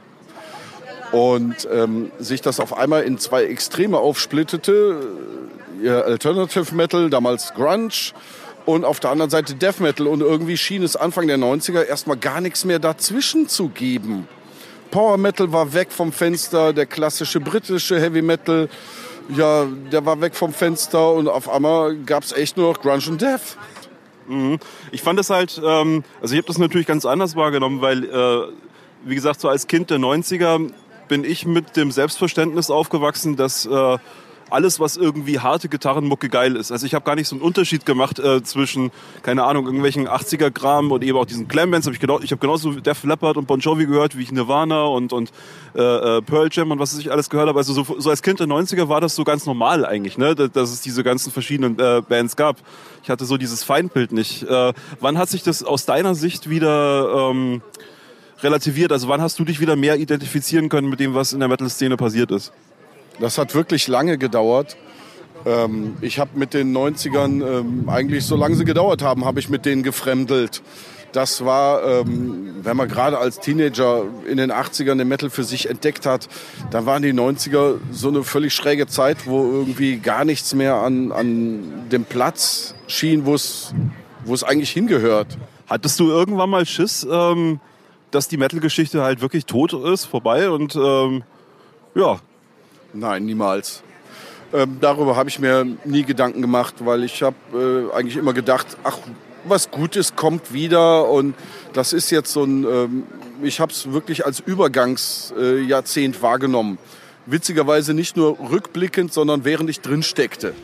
und 1.13 1.69
ähm, 1.73 2.11
sich 2.19 2.41
das 2.41 2.61
auf 2.61 2.77
einmal 2.77 3.03
in 3.03 3.19
zwei 3.19 3.45
Extreme 3.45 3.99
aufsplittete. 3.99 5.01
Ja, 5.83 6.01
Alternative 6.03 6.75
Metal, 6.75 7.11
damals 7.11 7.55
Grunge 7.55 8.13
und 8.67 8.85
auf 8.85 9.01
der 9.01 9.11
anderen 9.11 9.31
Seite 9.31 9.55
Death 9.55 9.81
Metal. 9.81 10.07
Und 10.07 10.21
irgendwie 10.21 10.57
schien 10.57 10.83
es 10.83 10.97
Anfang 10.97 11.27
der 11.27 11.39
90er 11.39 11.85
erstmal 11.85 12.17
gar 12.17 12.41
nichts 12.41 12.65
mehr 12.65 12.79
dazwischen 12.79 13.49
zu 13.49 13.69
geben. 13.69 14.29
Power 14.91 15.17
Metal 15.17 15.53
war 15.53 15.73
weg 15.73 15.91
vom 15.91 16.13
Fenster, 16.13 16.73
der 16.73 16.87
klassische 16.87 17.41
britische 17.41 17.99
Heavy 17.99 18.23
Metal 18.23 18.69
ja, 19.29 19.67
der 19.91 20.05
war 20.05 20.21
weg 20.21 20.35
vom 20.35 20.53
Fenster 20.53 21.13
und 21.13 21.29
auf 21.29 21.49
einmal 21.49 21.97
gab 21.97 22.25
es 22.25 22.33
echt 22.33 22.57
nur 22.57 22.73
noch 22.73 22.81
Grunge 22.81 23.05
und 23.09 23.23
Death. 23.23 23.57
Mhm. 24.27 24.59
Ich 24.91 25.03
fand 25.03 25.19
es 25.19 25.31
halt, 25.31 25.61
ähm, 25.65 26.05
also 26.21 26.35
ich 26.35 26.39
habe 26.39 26.49
das 26.49 26.59
natürlich 26.59 26.87
ganz 26.87 27.05
anders 27.05 27.37
wahrgenommen, 27.37 27.81
weil, 27.81 28.05
äh, 28.05 28.49
wie 29.05 29.15
gesagt, 29.15 29.41
so 29.41 29.49
als 29.49 29.67
Kind 29.67 29.91
der 29.91 29.99
90er 29.99 30.71
bin 31.09 31.25
ich 31.25 31.47
mit 31.47 31.77
dem 31.77 31.91
Selbstverständnis 31.91 32.71
aufgewachsen, 32.71 33.37
dass 33.37 33.67
äh, 33.67 33.99
alles, 34.53 34.81
was 34.81 34.97
irgendwie 34.97 35.39
harte 35.41 35.69
Gitarrenmucke 35.69 36.29
geil 36.29 36.57
ist. 36.57 36.71
Also 36.73 36.87
ich 36.87 36.95
habe 36.95 37.05
gar 37.05 37.15
nicht 37.15 37.29
so 37.29 37.37
einen 37.37 37.43
Unterschied 37.43 37.87
gemacht 37.87 38.19
äh, 38.19 38.43
zwischen, 38.43 38.91
keine 39.23 39.45
Ahnung, 39.45 39.67
irgendwelchen 39.67 40.09
80er-Gramm 40.09 40.93
und 40.93 41.03
eben 41.03 41.19
auch 41.19 41.25
diesen 41.25 41.49
Glam-Bands. 41.49 41.87
Hab 41.87 41.95
ich, 41.95 42.01
genau, 42.01 42.21
ich 42.21 42.31
habe 42.31 42.41
genauso 42.41 42.73
Def 42.73 43.05
Leppard 43.05 43.37
und 43.37 43.47
Bon 43.47 43.61
Jovi 43.61 43.87
gehört, 43.87 44.17
wie 44.17 44.23
ich 44.23 44.33
Nirvana 44.33 44.85
und, 44.85 45.13
und 45.13 45.31
äh, 45.75 45.81
äh 45.81 46.23
Pearl 46.23 46.49
Jam 46.51 46.71
und 46.71 46.79
was 46.79 46.97
ich 46.99 47.11
alles 47.11 47.31
gehört 47.31 47.49
habe. 47.49 47.59
Also 47.59 47.73
so, 47.73 47.97
so 47.99 48.11
als 48.11 48.23
Kind 48.23 48.41
der 48.41 48.47
90er 48.47 48.89
war 48.89 49.01
das 49.01 49.15
so 49.15 49.25
ganz 49.25 49.47
normal 49.47 49.85
eigentlich, 49.85 50.19
ne? 50.19 50.35
dass 50.35 50.71
es 50.71 50.81
diese 50.81 51.03
ganzen 51.03 51.33
verschiedenen 51.33 51.79
äh, 51.79 52.03
Bands 52.07 52.37
gab. 52.37 52.57
Ich 53.03 53.11
hatte 53.11 53.25
so 53.25 53.37
dieses 53.37 53.65
Feindbild 53.65 54.13
nicht. 54.13 54.43
Äh, 54.45 54.73
wann 55.01 55.19
hat 55.19 55.29
sich 55.29 55.43
das 55.43 55.65
aus 55.65 55.87
deiner 55.87 56.15
Sicht 56.15 56.49
wieder... 56.49 57.31
Ähm, 57.31 57.63
relativiert? 58.43 58.93
Also 58.93 59.09
wann 59.09 59.21
hast 59.21 59.39
du 59.39 59.45
dich 59.45 59.61
wieder 59.61 59.77
mehr 59.77 59.99
identifizieren 59.99 60.69
können 60.69 60.91
mit 60.91 61.01
dem, 61.01 61.15
was 61.15 61.33
in 61.33 61.39
der 61.39 61.49
Metal-Szene 61.49 61.97
passiert 61.97 62.31
ist? 62.31 62.53
Das 63.21 63.39
hat 63.39 63.55
wirklich 63.55 63.89
lange 63.89 64.19
gedauert. 64.19 64.77
Ähm, 65.45 65.97
ich 66.01 66.19
habe 66.19 66.39
mit 66.39 66.55
den 66.55 66.77
90ern, 66.77 67.45
ähm, 67.45 67.89
eigentlich 67.89 68.25
solange 68.25 68.57
sie 68.57 68.65
gedauert 68.65 69.03
haben, 69.03 69.25
habe 69.25 69.41
ich 69.41 69.49
mit 69.49 69.65
denen 69.65 69.83
gefremdelt. 69.83 70.63
Das 71.13 71.45
war, 71.45 71.85
ähm, 71.85 72.55
wenn 72.63 72.77
man 72.77 72.89
gerade 72.89 73.19
als 73.19 73.39
Teenager 73.39 74.05
in 74.27 74.39
den 74.39 74.51
80ern 74.51 74.97
den 74.97 75.09
Metal 75.09 75.29
für 75.29 75.45
sich 75.45 75.69
entdeckt 75.69 76.07
hat, 76.07 76.29
dann 76.71 76.87
waren 76.87 77.03
die 77.03 77.13
90er 77.13 77.75
so 77.91 78.09
eine 78.09 78.25
völlig 78.25 78.55
schräge 78.55 78.87
Zeit, 78.87 79.27
wo 79.27 79.43
irgendwie 79.43 79.99
gar 79.99 80.25
nichts 80.25 80.55
mehr 80.55 80.77
an, 80.77 81.13
an 81.13 81.89
dem 81.91 82.05
Platz 82.05 82.75
schien, 82.87 83.27
wo 83.27 83.35
es 83.35 83.75
eigentlich 84.43 84.71
hingehört. 84.71 85.37
Hattest 85.67 86.01
du 86.01 86.09
irgendwann 86.09 86.49
mal 86.49 86.65
Schiss, 86.65 87.07
ähm, 87.11 87.61
dass 88.11 88.29
die 88.29 88.39
Metal-Geschichte 88.39 89.03
halt 89.03 89.21
wirklich 89.21 89.45
tot 89.45 89.75
ist, 89.75 90.07
vorbei 90.07 90.49
und 90.49 90.77
ähm, 90.77 91.25
ja, 91.95 92.21
Nein, 92.93 93.25
niemals. 93.25 93.83
Ähm, 94.53 94.79
darüber 94.81 95.17
habe 95.17 95.29
ich 95.29 95.39
mir 95.39 95.67
nie 95.85 96.03
Gedanken 96.03 96.43
gemacht, 96.43 96.75
weil 96.81 97.05
ich 97.05 97.23
habe 97.23 97.37
äh, 97.93 97.97
eigentlich 97.97 98.17
immer 98.17 98.35
gedacht, 98.35 98.67
ach, 98.85 98.99
was 99.45 99.71
Gutes 99.71 100.15
kommt 100.15 100.53
wieder 100.53 101.09
und 101.09 101.35
das 101.73 101.93
ist 101.93 102.11
jetzt 102.11 102.33
so 102.33 102.45
ein, 102.45 102.65
ähm, 102.65 103.03
ich 103.43 103.61
habe 103.61 103.73
es 103.73 103.93
wirklich 103.93 104.27
als 104.27 104.41
Übergangsjahrzehnt 104.41 106.17
äh, 106.17 106.23
wahrgenommen. 106.23 106.79
Witzigerweise 107.25 107.95
nicht 107.95 108.17
nur 108.17 108.39
rückblickend, 108.39 109.13
sondern 109.13 109.45
während 109.45 109.71
ich 109.71 109.81
drin 109.81 110.03
steckte. 110.03 110.55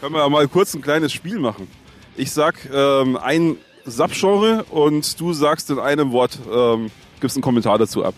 Können 0.00 0.14
wir 0.14 0.28
mal 0.28 0.46
kurz 0.48 0.74
ein 0.74 0.82
kleines 0.82 1.12
Spiel 1.12 1.38
machen. 1.38 1.68
Ich 2.16 2.32
sag 2.32 2.56
ähm, 2.72 3.16
ein 3.16 3.56
Subgenre 3.86 4.64
und 4.64 5.18
du 5.20 5.32
sagst 5.32 5.70
in 5.70 5.78
einem 5.78 6.12
Wort, 6.12 6.38
ähm, 6.52 6.90
gibst 7.20 7.36
einen 7.36 7.42
Kommentar 7.42 7.78
dazu 7.78 8.04
ab. 8.04 8.14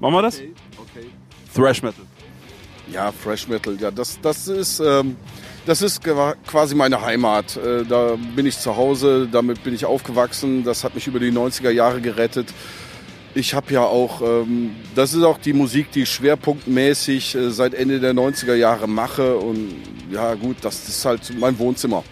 Machen 0.00 0.14
wir 0.14 0.22
das? 0.22 0.38
Okay. 0.38 0.52
Thrash 1.54 1.82
Metal. 1.82 2.04
Ja, 2.92 3.12
Thrash 3.12 3.48
Metal, 3.48 3.76
ja, 3.80 3.90
das, 3.90 4.20
das 4.20 4.48
ist, 4.48 4.80
ähm, 4.80 5.16
das 5.64 5.80
ist 5.80 6.02
quasi 6.02 6.74
meine 6.74 7.00
Heimat. 7.00 7.56
Äh, 7.56 7.84
da 7.84 8.16
bin 8.36 8.44
ich 8.44 8.58
zu 8.58 8.76
Hause, 8.76 9.28
damit 9.30 9.62
bin 9.64 9.74
ich 9.74 9.84
aufgewachsen. 9.86 10.64
Das 10.64 10.84
hat 10.84 10.94
mich 10.94 11.06
über 11.06 11.18
die 11.18 11.32
90er 11.32 11.70
Jahre 11.70 12.00
gerettet. 12.00 12.52
Ich 13.34 13.54
habe 13.54 13.72
ja 13.72 13.80
auch, 13.80 14.20
ähm, 14.20 14.72
das 14.94 15.14
ist 15.14 15.22
auch 15.22 15.38
die 15.38 15.54
Musik, 15.54 15.90
die 15.92 16.02
ich 16.02 16.10
schwerpunktmäßig 16.10 17.34
äh, 17.34 17.50
seit 17.50 17.74
Ende 17.74 17.98
der 18.00 18.12
90er 18.12 18.54
Jahre 18.54 18.86
mache. 18.86 19.36
Und 19.36 19.74
ja, 20.10 20.34
gut, 20.34 20.56
das 20.60 20.88
ist 20.88 21.04
halt 21.04 21.32
mein 21.38 21.58
Wohnzimmer. 21.58 22.04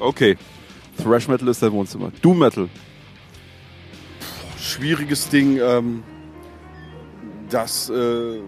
Okay. 0.00 0.36
Thrash 1.02 1.28
Metal 1.28 1.46
ist 1.48 1.62
dein 1.62 1.72
Wohnzimmer. 1.72 2.10
Doom 2.22 2.38
Metal. 2.38 2.68
Schwieriges 4.58 5.28
Ding. 5.28 5.58
Ähm, 5.60 6.02
das. 7.50 7.90
Äh, 7.90 8.40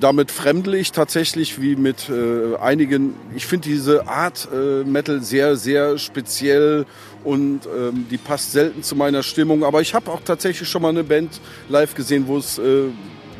damit 0.00 0.30
fremdle 0.30 0.78
ich 0.78 0.92
tatsächlich 0.92 1.60
wie 1.60 1.76
mit 1.76 2.08
äh, 2.08 2.56
einigen. 2.56 3.14
Ich 3.34 3.46
finde 3.46 3.68
diese 3.68 4.08
Art 4.08 4.48
äh, 4.52 4.84
Metal 4.84 5.22
sehr, 5.22 5.56
sehr 5.56 5.98
speziell 5.98 6.86
und 7.24 7.60
ähm, 7.66 8.06
die 8.10 8.18
passt 8.18 8.52
selten 8.52 8.82
zu 8.82 8.96
meiner 8.96 9.22
Stimmung. 9.22 9.64
Aber 9.64 9.80
ich 9.80 9.94
habe 9.94 10.10
auch 10.10 10.20
tatsächlich 10.24 10.68
schon 10.68 10.82
mal 10.82 10.88
eine 10.88 11.04
Band 11.04 11.40
live 11.68 11.94
gesehen, 11.94 12.26
wo 12.26 12.38
es 12.38 12.58
äh, 12.58 12.84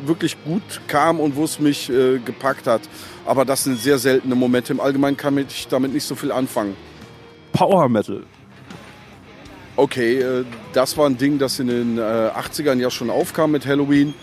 wirklich 0.05 0.37
gut 0.43 0.81
kam 0.87 1.19
und 1.19 1.35
wo 1.35 1.43
es 1.43 1.59
mich 1.59 1.89
äh, 1.89 2.19
gepackt 2.19 2.67
hat. 2.67 2.81
Aber 3.25 3.45
das 3.45 3.63
sind 3.63 3.79
sehr 3.79 3.97
seltene 3.97 4.35
Momente. 4.35 4.73
Im 4.73 4.79
Allgemeinen 4.79 5.17
kann 5.17 5.37
ich 5.37 5.67
damit 5.67 5.93
nicht 5.93 6.05
so 6.05 6.15
viel 6.15 6.31
anfangen. 6.31 6.75
Power 7.51 7.89
Metal. 7.89 8.23
Okay, 9.75 10.19
äh, 10.19 10.45
das 10.73 10.97
war 10.97 11.07
ein 11.07 11.17
Ding, 11.17 11.39
das 11.39 11.59
in 11.59 11.67
den 11.67 11.99
80ern 11.99 12.77
äh, 12.77 12.81
ja 12.81 12.91
schon 12.91 13.09
aufkam 13.09 13.51
mit 13.51 13.65
Halloween. 13.65 14.13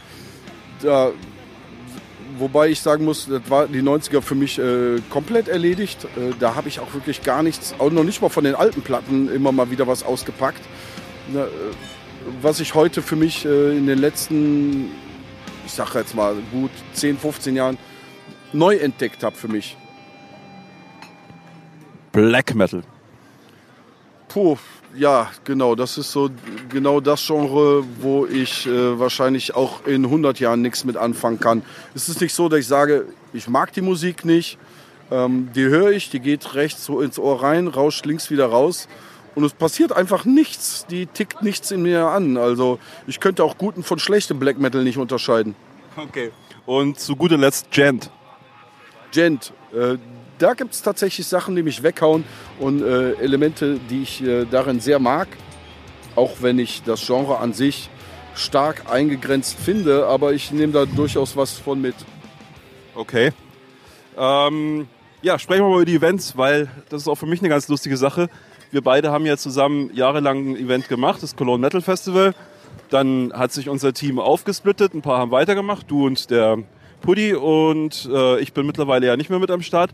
Da 0.83 1.11
wobei 2.41 2.69
ich 2.69 2.81
sagen 2.81 3.05
muss, 3.05 3.27
das 3.27 3.43
war 3.49 3.69
die 3.69 3.83
90er 3.83 4.23
für 4.23 4.35
mich 4.35 4.59
äh, 4.59 5.01
komplett 5.11 5.49
erledigt. 5.49 6.05
Äh, 6.17 6.33
da 6.41 6.55
habe 6.55 6.69
ich 6.69 6.81
auch 6.81 6.93
wirklich 6.95 7.23
gar 7.23 7.43
nichts, 7.43 7.75
auch 7.79 7.91
noch 7.91 8.05
nicht 8.05 8.21
mal 8.21 8.29
von 8.29 8.45
den 8.45 8.55
alten 8.55 8.83
Platten 8.83 9.33
immer 9.33 9.53
mal 9.53 9.71
wieder 9.71 9.87
was 9.87 10.03
ausgepackt. 10.03 10.63
Na, 11.33 11.45
äh, 11.45 11.49
was 12.43 12.61
ich 12.61 12.75
heute 12.75 13.03
für 13.03 13.17
mich 13.17 13.45
äh, 13.45 13.77
in 13.77 13.87
den 13.87 13.99
letzten, 13.99 14.91
ich 15.67 15.73
sage 15.73 15.99
jetzt 15.99 16.15
mal 16.15 16.35
gut 16.53 16.71
10, 16.95 17.19
15 17.19 17.57
Jahren 17.57 17.79
neu 18.53 18.77
entdeckt 18.77 19.23
habe 19.23 19.37
für 19.37 19.49
mich. 19.49 19.77
Black 22.13 22.55
Metal. 22.55 22.83
Puh, 24.29 24.57
ja, 24.97 25.31
genau. 25.45 25.75
Das 25.75 25.99
ist 25.99 26.13
so 26.13 26.31
genau 26.69 27.01
das 27.01 27.27
Genre, 27.27 27.85
wo 28.01 28.27
ich 28.27 28.67
äh, 28.67 28.99
wahrscheinlich 28.99 29.55
auch 29.55 29.87
in 29.87 30.05
100 30.05 30.41
Jahren 30.41 30.63
nichts 30.63 30.85
mit 30.85 30.97
anfangen 30.97 31.41
kann. 31.41 31.63
Es 31.95 32.09
ist 32.09 32.21
nicht 32.21 32.35
so, 32.35 32.49
dass 32.49 32.61
ich 32.61 32.67
sage, 32.67 33.07
ich 33.33 33.49
mag 33.49 33.73
die 33.73 33.83
Musik 33.83 34.25
nicht. 34.25 34.59
Ähm, 35.11 35.51
die 35.55 35.65
höre 35.65 35.91
ich, 35.91 36.11
die 36.11 36.21
geht 36.21 36.55
rechts 36.55 36.85
so 36.85 37.01
ins 37.01 37.19
Ohr 37.19 37.43
rein, 37.43 37.69
rauscht 37.69 38.05
links 38.07 38.31
wieder 38.31 38.47
raus. 38.47 38.89
Und 39.35 39.45
es 39.45 39.53
passiert 39.53 39.93
einfach 39.93 40.25
nichts. 40.25 40.87
Die 40.91 41.07
tickt 41.07 41.43
nichts 41.43 41.71
in 41.71 41.83
mir 41.83 42.07
an. 42.07 42.37
Also 42.37 42.79
ich 43.07 43.21
könnte 43.21 43.45
auch 43.45 43.59
guten 43.59 43.83
von 43.83 43.99
schlechtem 43.99 44.39
Black 44.39 44.59
Metal 44.59 44.83
nicht 44.83 44.99
unterscheiden. 44.99 45.55
Okay. 45.97 46.31
Und 46.67 46.99
zu 46.99 47.17
guter 47.17 47.39
Letzt 47.39 47.71
Gent. 47.71 48.11
Gent. 49.13 49.53
Äh, 49.73 49.99
da 50.41 50.55
gibt 50.55 50.73
es 50.73 50.83
tatsächlich 50.83 51.27
Sachen, 51.27 51.55
die 51.55 51.63
mich 51.63 51.83
weghauen 51.83 52.25
und 52.59 52.83
äh, 52.83 53.13
Elemente, 53.15 53.79
die 53.91 54.03
ich 54.03 54.23
äh, 54.23 54.47
darin 54.51 54.81
sehr 54.81 54.99
mag. 54.99 55.29
Auch 56.17 56.37
wenn 56.41 56.59
ich 56.59 56.83
das 56.83 57.07
Genre 57.07 57.39
an 57.39 57.53
sich 57.53 57.91
stark 58.35 58.91
eingegrenzt 58.91 59.59
finde, 59.59 60.07
aber 60.07 60.33
ich 60.33 60.51
nehme 60.51 60.73
da 60.73 60.87
durchaus 60.87 61.37
was 61.37 61.59
von 61.59 61.81
mit. 61.81 61.95
Okay. 62.95 63.33
Ähm, 64.17 64.89
ja, 65.23 65.39
sprechen 65.39 65.63
wir 65.63 65.69
mal 65.69 65.77
über 65.77 65.85
die 65.85 65.97
Events, 65.97 66.37
weil 66.37 66.69
das 66.89 67.03
ist 67.03 67.09
auch 67.09 67.17
für 67.17 67.27
mich 67.27 67.41
eine 67.41 67.51
ganz 67.51 67.69
lustige 67.69 67.97
Sache. 67.97 68.29
Wir 68.71 68.83
beide 68.83 69.11
haben 69.11 69.27
ja 69.27 69.37
zusammen 69.37 69.91
jahrelang 69.93 70.53
ein 70.53 70.57
Event 70.57 70.89
gemacht, 70.89 71.23
das 71.23 71.37
Cologne 71.37 71.61
Metal 71.61 71.83
Festival. 71.83 72.35
Dann 72.89 73.33
hat 73.35 73.53
sich 73.53 73.69
unser 73.69 73.93
Team 73.93 74.19
aufgesplittet, 74.19 74.95
ein 74.95 75.03
paar 75.03 75.19
haben 75.19 75.31
weitergemacht, 75.31 75.91
du 75.91 76.07
und 76.07 76.31
der 76.31 76.59
Puddy 77.03 77.35
und 77.35 78.09
äh, 78.13 78.41
ich 78.41 78.53
bin 78.53 78.67
mittlerweile 78.67 79.07
ja 79.07 79.17
nicht 79.17 79.31
mehr 79.31 79.39
mit 79.39 79.51
am 79.51 79.63
Start. 79.63 79.91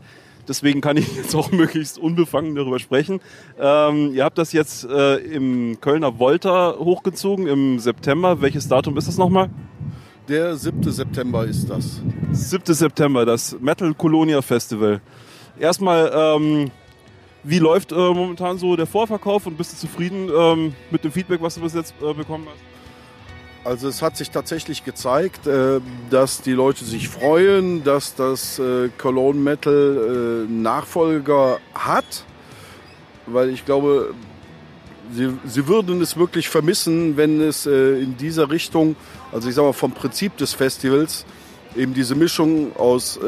Deswegen 0.47 0.81
kann 0.81 0.97
ich 0.97 1.15
jetzt 1.17 1.35
auch 1.35 1.51
möglichst 1.51 1.97
unbefangen 1.97 2.55
darüber 2.55 2.79
sprechen. 2.79 3.19
Ähm, 3.59 4.13
ihr 4.13 4.23
habt 4.23 4.37
das 4.37 4.53
jetzt 4.53 4.85
äh, 4.85 5.17
im 5.17 5.79
Kölner 5.81 6.19
Volta 6.19 6.75
hochgezogen 6.77 7.47
im 7.47 7.79
September. 7.79 8.41
Welches 8.41 8.67
Datum 8.67 8.97
ist 8.97 9.07
das 9.07 9.17
nochmal? 9.17 9.49
Der 10.27 10.55
7. 10.57 10.83
September 10.91 11.45
ist 11.45 11.69
das. 11.69 12.01
7. 12.31 12.73
September, 12.73 13.25
das 13.25 13.57
Metal 13.61 13.93
Colonia 13.93 14.41
Festival. 14.41 15.01
Erstmal, 15.57 16.11
ähm, 16.13 16.71
wie 17.43 17.59
läuft 17.59 17.93
äh, 17.93 17.95
momentan 17.95 18.57
so 18.57 18.75
der 18.75 18.87
Vorverkauf 18.87 19.47
und 19.47 19.57
bist 19.57 19.71
du 19.71 19.77
zufrieden 19.77 20.29
ähm, 20.35 20.75
mit 20.91 21.03
dem 21.03 21.11
Feedback, 21.13 21.41
was 21.41 21.55
du 21.55 21.61
bis 21.61 21.73
jetzt 21.73 21.95
äh, 22.01 22.13
bekommen 22.13 22.45
hast? 22.51 22.76
Also 23.63 23.89
es 23.89 24.01
hat 24.01 24.15
sich 24.15 24.31
tatsächlich 24.31 24.85
gezeigt, 24.85 25.45
äh, 25.45 25.81
dass 26.09 26.41
die 26.41 26.53
Leute 26.53 26.85
sich 26.85 27.09
freuen, 27.09 27.83
dass 27.83 28.15
das 28.15 28.59
äh, 28.59 28.89
Cologne 28.97 29.41
Metal 29.41 30.45
äh, 30.47 30.51
Nachfolger 30.51 31.59
hat, 31.73 32.25
weil 33.25 33.49
ich 33.49 33.65
glaube, 33.65 34.13
sie, 35.11 35.33
sie 35.45 35.67
würden 35.67 36.01
es 36.01 36.15
wirklich 36.17 36.47
vermissen, 36.47 37.17
wenn 37.17 37.41
es 37.41 37.65
in 37.65 38.15
dieser 38.17 38.49
Richtung, 38.49 38.95
also 39.33 39.49
ich 39.49 39.55
sage 39.55 39.67
mal 39.67 39.73
vom 39.73 39.91
Prinzip 39.91 40.37
des 40.37 40.53
Festivals, 40.53 41.25
eben 41.75 41.93
diese 41.93 42.15
Mischung 42.15 42.73
aus 42.77 43.19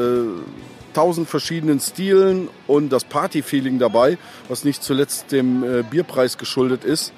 tausend 0.94 1.28
verschiedenen 1.28 1.80
Stilen 1.80 2.48
und 2.66 2.90
das 2.90 3.04
Party-Feeling 3.04 3.78
dabei, 3.78 4.16
was 4.48 4.64
nicht 4.64 4.82
zuletzt 4.82 5.32
dem 5.32 5.84
Bierpreis 5.90 6.38
geschuldet 6.38 6.84
ist. 6.84 7.12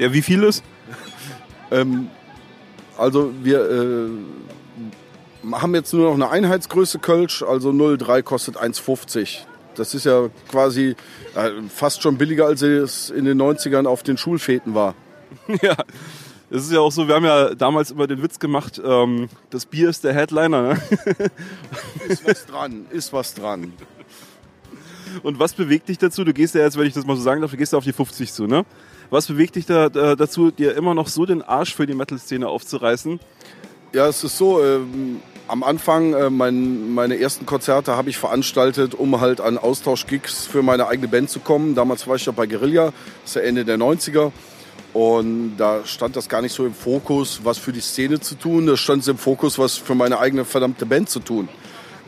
Der 0.00 0.12
wie 0.12 0.22
viel 0.22 0.42
ist? 0.42 0.64
ähm, 1.70 2.08
also 2.98 3.32
wir 3.42 3.70
äh, 3.70 4.08
haben 5.52 5.74
jetzt 5.74 5.92
nur 5.92 6.08
noch 6.08 6.14
eine 6.14 6.30
Einheitsgröße 6.30 6.98
Kölsch, 6.98 7.42
also 7.42 7.70
0,3 7.70 8.22
kostet 8.22 8.56
1,50. 8.56 9.40
Das 9.74 9.94
ist 9.94 10.04
ja 10.04 10.28
quasi 10.50 10.94
äh, 11.34 11.50
fast 11.68 12.02
schon 12.02 12.16
billiger, 12.16 12.46
als 12.46 12.62
es 12.62 13.10
in 13.10 13.24
den 13.24 13.40
90ern 13.40 13.86
auf 13.86 14.02
den 14.02 14.16
Schulfäten 14.16 14.74
war. 14.74 14.94
Ja, 15.60 15.76
es 16.50 16.64
ist 16.64 16.72
ja 16.72 16.80
auch 16.80 16.92
so, 16.92 17.08
wir 17.08 17.16
haben 17.16 17.24
ja 17.24 17.54
damals 17.54 17.90
immer 17.90 18.06
den 18.06 18.22
Witz 18.22 18.38
gemacht, 18.38 18.80
ähm, 18.84 19.28
das 19.50 19.66
Bier 19.66 19.88
ist 19.90 20.04
der 20.04 20.14
Headliner. 20.14 20.62
Ne? 20.62 20.80
Ist 22.08 22.26
was 22.26 22.46
dran, 22.46 22.86
ist 22.90 23.12
was 23.12 23.34
dran. 23.34 23.72
Und 25.22 25.38
was 25.38 25.54
bewegt 25.54 25.88
dich 25.88 25.98
dazu? 25.98 26.24
Du 26.24 26.32
gehst 26.32 26.54
ja 26.54 26.62
jetzt, 26.62 26.78
wenn 26.78 26.86
ich 26.86 26.94
das 26.94 27.06
mal 27.06 27.16
so 27.16 27.22
sagen 27.22 27.40
darf, 27.40 27.50
du 27.50 27.56
gehst 27.56 27.72
ja 27.72 27.78
auf 27.78 27.84
die 27.84 27.92
50 27.92 28.32
zu, 28.32 28.46
ne? 28.46 28.64
Was 29.10 29.26
bewegt 29.26 29.56
dich 29.56 29.66
da, 29.66 29.88
da, 29.88 30.16
dazu, 30.16 30.50
dir 30.50 30.76
immer 30.76 30.94
noch 30.94 31.08
so 31.08 31.26
den 31.26 31.42
Arsch 31.42 31.74
für 31.74 31.86
die 31.86 31.94
Metal-Szene 31.94 32.48
aufzureißen? 32.48 33.20
Ja, 33.92 34.08
es 34.08 34.24
ist 34.24 34.38
so, 34.38 34.62
ähm, 34.64 35.20
am 35.46 35.62
Anfang, 35.62 36.14
äh, 36.14 36.30
mein, 36.30 36.94
meine 36.94 37.18
ersten 37.18 37.46
Konzerte 37.46 37.96
habe 37.96 38.10
ich 38.10 38.18
veranstaltet, 38.18 38.94
um 38.94 39.20
halt 39.20 39.40
an 39.40 39.58
Austauschgigs 39.58 40.46
für 40.46 40.62
meine 40.62 40.88
eigene 40.88 41.08
Band 41.08 41.30
zu 41.30 41.40
kommen. 41.40 41.74
Damals 41.74 42.06
war 42.06 42.16
ich 42.16 42.26
ja 42.26 42.32
bei 42.32 42.46
Guerilla, 42.46 42.86
das 43.22 43.30
ist 43.30 43.36
ja 43.36 43.42
Ende 43.42 43.64
der 43.64 43.76
90er. 43.76 44.32
Und 44.94 45.56
da 45.56 45.84
stand 45.84 46.14
das 46.14 46.28
gar 46.28 46.40
nicht 46.40 46.52
so 46.52 46.64
im 46.64 46.72
Fokus, 46.72 47.40
was 47.42 47.58
für 47.58 47.72
die 47.72 47.80
Szene 47.80 48.20
zu 48.20 48.36
tun. 48.36 48.66
Da 48.66 48.76
stand 48.76 49.02
es 49.02 49.08
im 49.08 49.18
Fokus, 49.18 49.58
was 49.58 49.76
für 49.76 49.96
meine 49.96 50.18
eigene 50.18 50.44
verdammte 50.44 50.86
Band 50.86 51.10
zu 51.10 51.18
tun. 51.18 51.48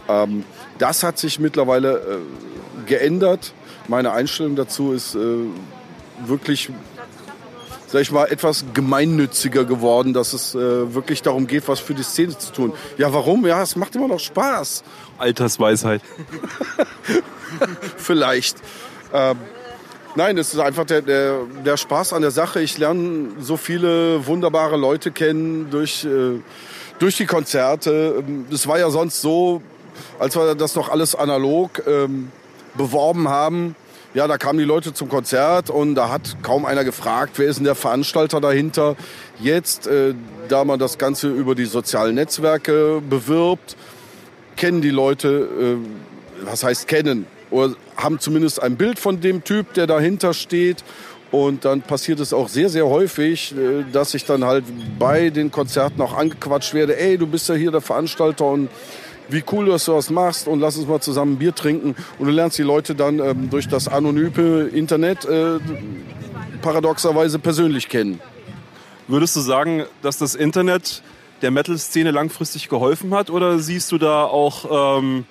Ähm, 0.08 0.44
das 0.78 1.02
hat 1.02 1.18
sich 1.18 1.38
mittlerweile 1.38 1.98
äh, 1.98 2.86
geändert. 2.86 3.52
Meine 3.88 4.12
Einstellung 4.12 4.56
dazu 4.56 4.92
ist 4.92 5.14
äh, 5.14 5.18
wirklich, 6.24 6.70
sag 7.86 8.02
ich 8.02 8.10
mal, 8.10 8.26
etwas 8.26 8.64
gemeinnütziger 8.74 9.64
geworden, 9.64 10.12
dass 10.12 10.32
es 10.32 10.54
äh, 10.54 10.94
wirklich 10.94 11.22
darum 11.22 11.46
geht, 11.46 11.68
was 11.68 11.80
für 11.80 11.94
die 11.94 12.02
Szene 12.02 12.36
zu 12.36 12.52
tun. 12.52 12.72
Ja, 12.98 13.12
warum? 13.12 13.46
Ja, 13.46 13.62
es 13.62 13.76
macht 13.76 13.94
immer 13.96 14.08
noch 14.08 14.20
Spaß. 14.20 14.82
Altersweisheit. 15.18 16.02
Vielleicht. 17.96 18.58
Ähm, 19.12 19.36
nein, 20.16 20.36
es 20.36 20.52
ist 20.52 20.60
einfach 20.60 20.84
der, 20.84 21.02
der, 21.02 21.40
der 21.64 21.76
Spaß 21.76 22.12
an 22.12 22.22
der 22.22 22.32
Sache. 22.32 22.60
Ich 22.60 22.76
lerne 22.78 23.28
so 23.38 23.56
viele 23.56 24.26
wunderbare 24.26 24.76
Leute 24.76 25.12
kennen 25.12 25.70
durch, 25.70 26.04
äh, 26.04 26.40
durch 26.98 27.16
die 27.16 27.26
Konzerte. 27.26 28.22
Es 28.50 28.66
war 28.66 28.78
ja 28.78 28.90
sonst 28.90 29.20
so, 29.20 29.62
als 30.18 30.36
wir 30.36 30.54
das 30.54 30.74
noch 30.74 30.88
alles 30.88 31.14
analog 31.14 31.82
ähm, 31.86 32.30
beworben 32.76 33.28
haben, 33.28 33.76
ja, 34.16 34.26
da 34.26 34.38
kamen 34.38 34.58
die 34.58 34.64
Leute 34.64 34.94
zum 34.94 35.10
Konzert 35.10 35.68
und 35.68 35.94
da 35.94 36.08
hat 36.08 36.38
kaum 36.42 36.64
einer 36.64 36.84
gefragt, 36.84 37.32
wer 37.36 37.48
ist 37.48 37.56
denn 37.56 37.64
der 37.64 37.74
Veranstalter 37.74 38.40
dahinter. 38.40 38.96
Jetzt, 39.40 39.86
äh, 39.86 40.14
da 40.48 40.64
man 40.64 40.78
das 40.78 40.96
Ganze 40.96 41.28
über 41.28 41.54
die 41.54 41.66
sozialen 41.66 42.14
Netzwerke 42.14 43.02
bewirbt, 43.02 43.76
kennen 44.56 44.80
die 44.80 44.90
Leute, 44.90 45.28
äh, 45.60 46.46
was 46.46 46.64
heißt 46.64 46.88
kennen, 46.88 47.26
oder 47.50 47.74
haben 47.98 48.18
zumindest 48.18 48.62
ein 48.62 48.76
Bild 48.76 48.98
von 48.98 49.20
dem 49.20 49.44
Typ, 49.44 49.74
der 49.74 49.86
dahinter 49.86 50.32
steht. 50.32 50.82
Und 51.30 51.64
dann 51.66 51.82
passiert 51.82 52.20
es 52.20 52.32
auch 52.32 52.48
sehr, 52.48 52.70
sehr 52.70 52.86
häufig, 52.86 53.54
äh, 53.54 53.84
dass 53.92 54.14
ich 54.14 54.24
dann 54.24 54.44
halt 54.44 54.64
bei 54.98 55.28
den 55.28 55.50
Konzerten 55.50 56.00
auch 56.00 56.16
angequatscht 56.16 56.72
werde, 56.72 56.98
ey, 56.98 57.18
du 57.18 57.26
bist 57.26 57.50
ja 57.50 57.54
hier 57.54 57.70
der 57.70 57.82
Veranstalter 57.82 58.46
und 58.46 58.70
wie 59.28 59.42
cool, 59.52 59.66
dass 59.66 59.84
du 59.84 59.92
das 59.92 60.10
machst 60.10 60.48
und 60.48 60.60
lass 60.60 60.76
uns 60.76 60.86
mal 60.86 61.00
zusammen 61.00 61.34
ein 61.34 61.38
Bier 61.38 61.54
trinken. 61.54 61.94
Und 62.18 62.26
du 62.26 62.32
lernst 62.32 62.58
die 62.58 62.62
Leute 62.62 62.94
dann 62.94 63.18
ähm, 63.18 63.50
durch 63.50 63.68
das 63.68 63.88
anonyme 63.88 64.64
Internet 64.68 65.24
äh, 65.24 65.58
paradoxerweise 66.62 67.38
persönlich 67.38 67.88
kennen. 67.88 68.20
Würdest 69.08 69.36
du 69.36 69.40
sagen, 69.40 69.84
dass 70.02 70.18
das 70.18 70.34
Internet 70.34 71.02
der 71.42 71.50
Metal-Szene 71.50 72.10
langfristig 72.10 72.68
geholfen 72.68 73.14
hat 73.14 73.30
oder 73.30 73.58
siehst 73.58 73.92
du 73.92 73.98
da 73.98 74.24
auch 74.24 74.98
ähm, 74.98 75.26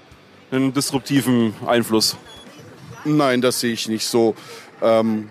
einen 0.52 0.74
disruptiven 0.74 1.54
Einfluss? 1.66 2.16
Nein, 3.04 3.42
das 3.42 3.60
sehe 3.60 3.74
ich 3.74 3.88
nicht 3.88 4.06
so. 4.06 4.36
Ähm, 4.82 5.30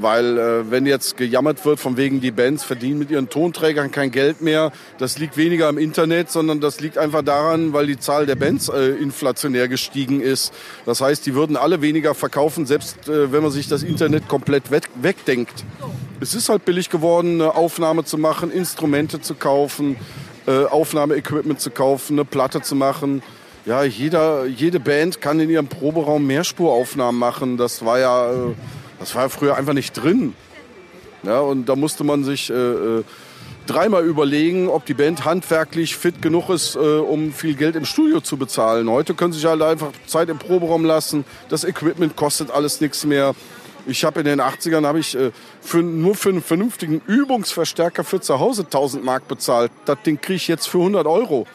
weil 0.00 0.38
äh, 0.38 0.70
wenn 0.70 0.86
jetzt 0.86 1.16
gejammert 1.16 1.64
wird 1.64 1.80
von 1.80 1.96
wegen 1.96 2.20
die 2.20 2.30
Bands 2.30 2.64
verdienen 2.64 2.98
mit 2.98 3.10
ihren 3.10 3.28
Tonträgern 3.28 3.90
kein 3.90 4.10
Geld 4.10 4.40
mehr, 4.40 4.72
das 4.98 5.18
liegt 5.18 5.36
weniger 5.36 5.68
am 5.68 5.78
Internet, 5.78 6.30
sondern 6.30 6.60
das 6.60 6.80
liegt 6.80 6.98
einfach 6.98 7.22
daran, 7.22 7.72
weil 7.72 7.86
die 7.86 7.98
Zahl 7.98 8.26
der 8.26 8.36
Bands 8.36 8.68
äh, 8.68 8.90
inflationär 8.90 9.68
gestiegen 9.68 10.20
ist. 10.20 10.52
Das 10.86 11.00
heißt, 11.00 11.24
die 11.26 11.34
würden 11.34 11.56
alle 11.56 11.80
weniger 11.82 12.14
verkaufen, 12.14 12.66
selbst 12.66 13.08
äh, 13.08 13.32
wenn 13.32 13.42
man 13.42 13.50
sich 13.50 13.68
das 13.68 13.82
Internet 13.82 14.28
komplett 14.28 14.70
weg 14.70 14.84
wegdenkt. 15.00 15.64
Es 16.20 16.34
ist 16.34 16.48
halt 16.48 16.64
billig 16.64 16.90
geworden, 16.90 17.40
eine 17.40 17.54
Aufnahme 17.54 18.04
zu 18.04 18.18
machen, 18.18 18.50
Instrumente 18.50 19.20
zu 19.20 19.34
kaufen, 19.34 19.96
äh, 20.46 20.64
Aufnahmeequipment 20.64 21.60
zu 21.60 21.70
kaufen, 21.70 22.14
eine 22.14 22.24
Platte 22.24 22.62
zu 22.62 22.74
machen. 22.74 23.22
Ja, 23.66 23.84
jeder, 23.84 24.46
jede 24.46 24.80
Band 24.80 25.20
kann 25.20 25.40
in 25.40 25.50
ihrem 25.50 25.68
Proberaum 25.68 26.26
Mehrspuraufnahmen 26.26 27.18
machen. 27.18 27.56
Das 27.58 27.84
war 27.84 27.98
ja 27.98 28.32
äh, 28.32 28.54
das 28.98 29.14
war 29.14 29.28
früher 29.30 29.56
einfach 29.56 29.74
nicht 29.74 29.92
drin. 29.92 30.34
Ja, 31.22 31.40
und 31.40 31.68
da 31.68 31.76
musste 31.76 32.04
man 32.04 32.24
sich 32.24 32.50
äh, 32.50 32.54
äh, 32.54 33.04
dreimal 33.66 34.04
überlegen, 34.04 34.68
ob 34.68 34.86
die 34.86 34.94
Band 34.94 35.24
handwerklich 35.24 35.96
fit 35.96 36.22
genug 36.22 36.48
ist, 36.48 36.76
äh, 36.76 36.78
um 36.78 37.32
viel 37.32 37.54
Geld 37.54 37.76
im 37.76 37.84
Studio 37.84 38.20
zu 38.20 38.36
bezahlen. 38.36 38.88
Heute 38.88 39.14
können 39.14 39.32
sie 39.32 39.40
sich 39.40 39.48
halt 39.48 39.62
einfach 39.62 39.90
Zeit 40.06 40.28
im 40.28 40.38
Proberaum 40.38 40.84
lassen. 40.84 41.24
Das 41.48 41.64
Equipment 41.64 42.16
kostet 42.16 42.50
alles 42.50 42.80
nichts 42.80 43.04
mehr. 43.04 43.34
Ich 43.86 44.04
habe 44.04 44.20
in 44.20 44.26
den 44.26 44.40
80ern 44.40 44.86
habe 44.86 45.00
ich 45.00 45.16
äh, 45.16 45.32
für, 45.60 45.78
nur 45.78 46.14
für 46.14 46.28
einen 46.28 46.42
vernünftigen 46.42 47.00
Übungsverstärker 47.06 48.04
für 48.04 48.20
zu 48.20 48.38
Hause 48.38 48.62
1000 48.62 49.04
Mark 49.04 49.28
bezahlt. 49.28 49.72
Das 49.86 49.98
Ding 50.04 50.20
kriege 50.20 50.36
ich 50.36 50.48
jetzt 50.48 50.68
für 50.68 50.78
100 50.78 51.06
Euro. 51.06 51.46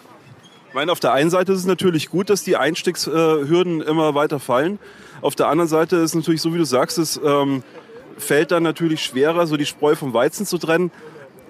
Ich 0.69 0.73
meine, 0.73 0.91
auf 0.91 0.99
der 0.99 1.13
einen 1.13 1.29
Seite 1.29 1.51
ist 1.51 1.59
es 1.59 1.65
natürlich 1.65 2.09
gut, 2.09 2.29
dass 2.29 2.43
die 2.43 2.57
Einstiegshürden 2.57 3.81
immer 3.81 4.15
weiter 4.15 4.39
fallen. 4.39 4.79
Auf 5.23 5.35
der 5.35 5.47
anderen 5.47 5.69
Seite 5.69 5.95
ist 5.95 6.15
natürlich 6.15 6.41
so, 6.41 6.53
wie 6.53 6.57
du 6.57 6.65
sagst, 6.65 6.97
es 6.97 7.19
ähm, 7.23 7.63
fällt 8.17 8.51
dann 8.51 8.61
natürlich 8.61 9.01
schwerer, 9.01 9.47
so 9.47 9.55
die 9.55 9.65
Spreu 9.65 9.95
vom 9.95 10.13
Weizen 10.13 10.45
zu 10.45 10.57
trennen. 10.57 10.91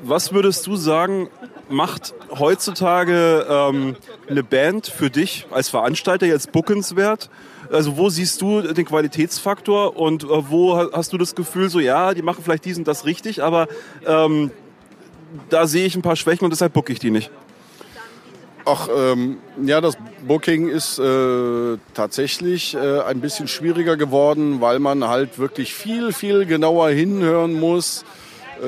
Was 0.03 0.31
würdest 0.31 0.67
du 0.67 0.75
sagen, 0.75 1.27
macht 1.69 2.13
heutzutage 2.37 3.47
ähm, 3.49 3.95
eine 4.29 4.43
Band 4.43 4.85
für 4.85 5.09
dich 5.09 5.47
als 5.49 5.69
Veranstalter 5.69 6.27
jetzt 6.27 6.51
bookenswert? 6.51 7.31
Also 7.71 7.97
wo 7.97 8.09
siehst 8.09 8.41
du 8.43 8.61
den 8.61 8.85
Qualitätsfaktor 8.85 9.97
und 9.97 10.23
äh, 10.23 10.27
wo 10.27 10.77
hast 10.93 11.11
du 11.11 11.17
das 11.17 11.33
Gefühl, 11.33 11.69
so 11.69 11.79
ja, 11.79 12.13
die 12.13 12.21
machen 12.21 12.43
vielleicht 12.43 12.65
diesen 12.65 12.83
das 12.83 13.05
richtig, 13.05 13.41
aber 13.41 13.67
ähm, 14.05 14.51
da 15.49 15.65
sehe 15.65 15.87
ich 15.87 15.95
ein 15.95 16.03
paar 16.03 16.15
Schwächen 16.15 16.45
und 16.45 16.51
deshalb 16.51 16.73
booke 16.73 16.93
ich 16.93 16.99
die 16.99 17.09
nicht? 17.09 17.31
Ach, 18.65 18.87
ähm, 18.95 19.39
ja, 19.65 19.81
das 19.81 19.97
Booking 20.25 20.69
ist 20.69 20.97
äh, 20.97 21.77
tatsächlich 21.93 22.75
äh, 22.75 23.01
ein 23.01 23.19
bisschen 23.19 23.49
schwieriger 23.49 23.97
geworden, 23.97 24.61
weil 24.61 24.79
man 24.79 25.05
halt 25.07 25.37
wirklich 25.37 25.73
viel, 25.73 26.13
viel 26.13 26.45
genauer 26.45 26.89
hinhören 26.89 27.59
muss, 27.59 28.05
äh, 28.63 28.67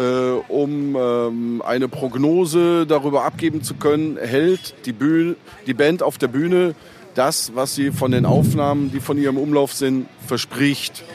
um 0.49 0.97
ähm, 0.97 1.61
eine 1.65 1.87
Prognose 1.87 2.85
darüber 2.85 3.23
abgeben 3.23 3.63
zu 3.63 3.75
können, 3.75 4.17
hält 4.17 4.75
die, 4.85 4.91
Bühne, 4.91 5.37
die 5.65 5.73
Band 5.73 6.03
auf 6.03 6.17
der 6.17 6.27
Bühne 6.27 6.75
das, 7.13 7.55
was 7.55 7.75
sie 7.75 7.91
von 7.91 8.11
den 8.11 8.25
Aufnahmen, 8.25 8.91
die 8.91 8.99
von 8.99 9.17
ihrem 9.17 9.37
Umlauf 9.37 9.71
sind, 9.71 10.07
verspricht. 10.27 11.05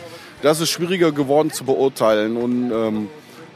Das 0.41 0.61
ist 0.61 0.71
schwieriger 0.71 1.13
geworden 1.13 1.51
zu 1.51 1.65
beurteilen 1.65 2.39
und 2.39 2.73
ähm, 2.73 3.09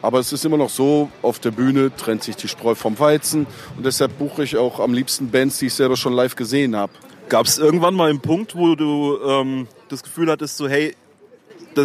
aber 0.05 0.19
es 0.19 0.35
ist 0.35 0.45
immer 0.45 0.59
noch 0.59 0.69
so, 0.69 1.09
auf 1.23 1.39
der 1.39 1.51
Bühne 1.51 1.91
trennt 1.97 2.23
sich 2.23 2.37
die 2.37 2.47
Spreu 2.47 2.75
vom 2.75 2.99
Weizen. 2.99 3.47
Und 3.75 3.87
deshalb 3.87 4.19
buche 4.19 4.45
ich 4.45 4.55
auch 4.59 4.79
am 4.79 4.93
liebsten 4.93 5.31
Bands, 5.31 5.59
die 5.59 5.67
ich 5.67 5.75
selber 5.75 5.97
schon 5.97 6.13
live 6.13 6.37
gesehen 6.37 6.77
habe. 6.77 6.93
Gab 7.31 7.47
es 7.47 7.57
irgendwann 7.57 7.95
mal 7.95 8.11
einen 8.11 8.21
Punkt, 8.21 8.55
wo 8.55 8.75
du 8.75 9.17
ähm, 9.27 9.67
das 9.89 10.03
Gefühl 10.03 10.31
hattest, 10.31 10.59
so 10.59 10.69
hey, 10.69 10.95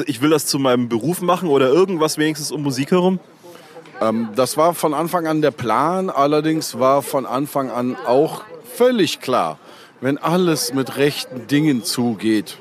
ich 0.05 0.21
will 0.21 0.31
das 0.31 0.45
zu 0.47 0.59
meinem 0.59 0.89
Beruf 0.89 1.21
machen 1.21 1.47
oder 1.47 1.69
irgendwas 1.69 2.17
wenigstens 2.17 2.51
um 2.51 2.61
Musik 2.61 2.91
herum? 2.91 3.21
Ähm, 4.01 4.27
das 4.35 4.57
war 4.57 4.73
von 4.73 4.93
Anfang 4.93 5.25
an 5.25 5.41
der 5.41 5.51
Plan. 5.51 6.09
Allerdings 6.09 6.77
war 6.77 7.01
von 7.01 7.25
Anfang 7.25 7.71
an 7.71 7.95
auch 8.05 8.43
völlig 8.65 9.21
klar, 9.21 9.59
wenn 10.01 10.17
alles 10.17 10.73
mit 10.73 10.97
rechten 10.97 11.47
Dingen 11.47 11.85
zugeht, 11.85 12.57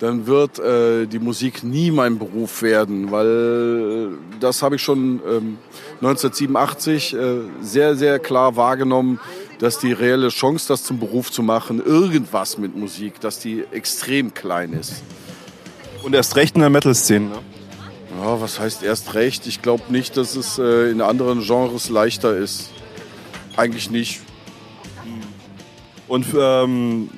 dann 0.00 0.26
wird 0.26 0.58
äh, 0.58 1.06
die 1.06 1.18
Musik 1.18 1.62
nie 1.62 1.90
mein 1.90 2.18
Beruf 2.18 2.62
werden, 2.62 3.10
weil 3.10 4.08
äh, 4.12 4.38
das 4.40 4.62
habe 4.62 4.76
ich 4.76 4.82
schon 4.82 5.20
ähm, 5.28 5.58
1987 6.00 7.14
äh, 7.14 7.18
sehr, 7.60 7.94
sehr 7.94 8.18
klar 8.18 8.56
wahrgenommen, 8.56 9.20
dass 9.58 9.78
die 9.78 9.92
reelle 9.92 10.30
Chance, 10.30 10.68
das 10.68 10.84
zum 10.84 10.98
Beruf 10.98 11.30
zu 11.30 11.42
machen, 11.42 11.84
irgendwas 11.84 12.56
mit 12.56 12.74
Musik, 12.74 13.20
dass 13.20 13.40
die 13.40 13.64
extrem 13.72 14.32
klein 14.32 14.72
ist. 14.72 15.02
Und 16.02 16.14
erst 16.14 16.34
recht 16.34 16.54
in 16.54 16.62
der 16.62 16.70
Metal-Szene, 16.70 17.26
ne? 17.26 17.38
Ja, 18.22 18.40
was 18.40 18.58
heißt 18.58 18.82
erst 18.82 19.14
recht? 19.14 19.46
Ich 19.46 19.60
glaube 19.60 19.84
nicht, 19.90 20.16
dass 20.16 20.34
es 20.34 20.58
äh, 20.58 20.90
in 20.90 21.02
anderen 21.02 21.42
Genres 21.42 21.90
leichter 21.90 22.36
ist. 22.36 22.70
Eigentlich 23.56 23.90
nicht. 23.90 24.20
Und 26.08 26.26
ähm, 26.36 27.10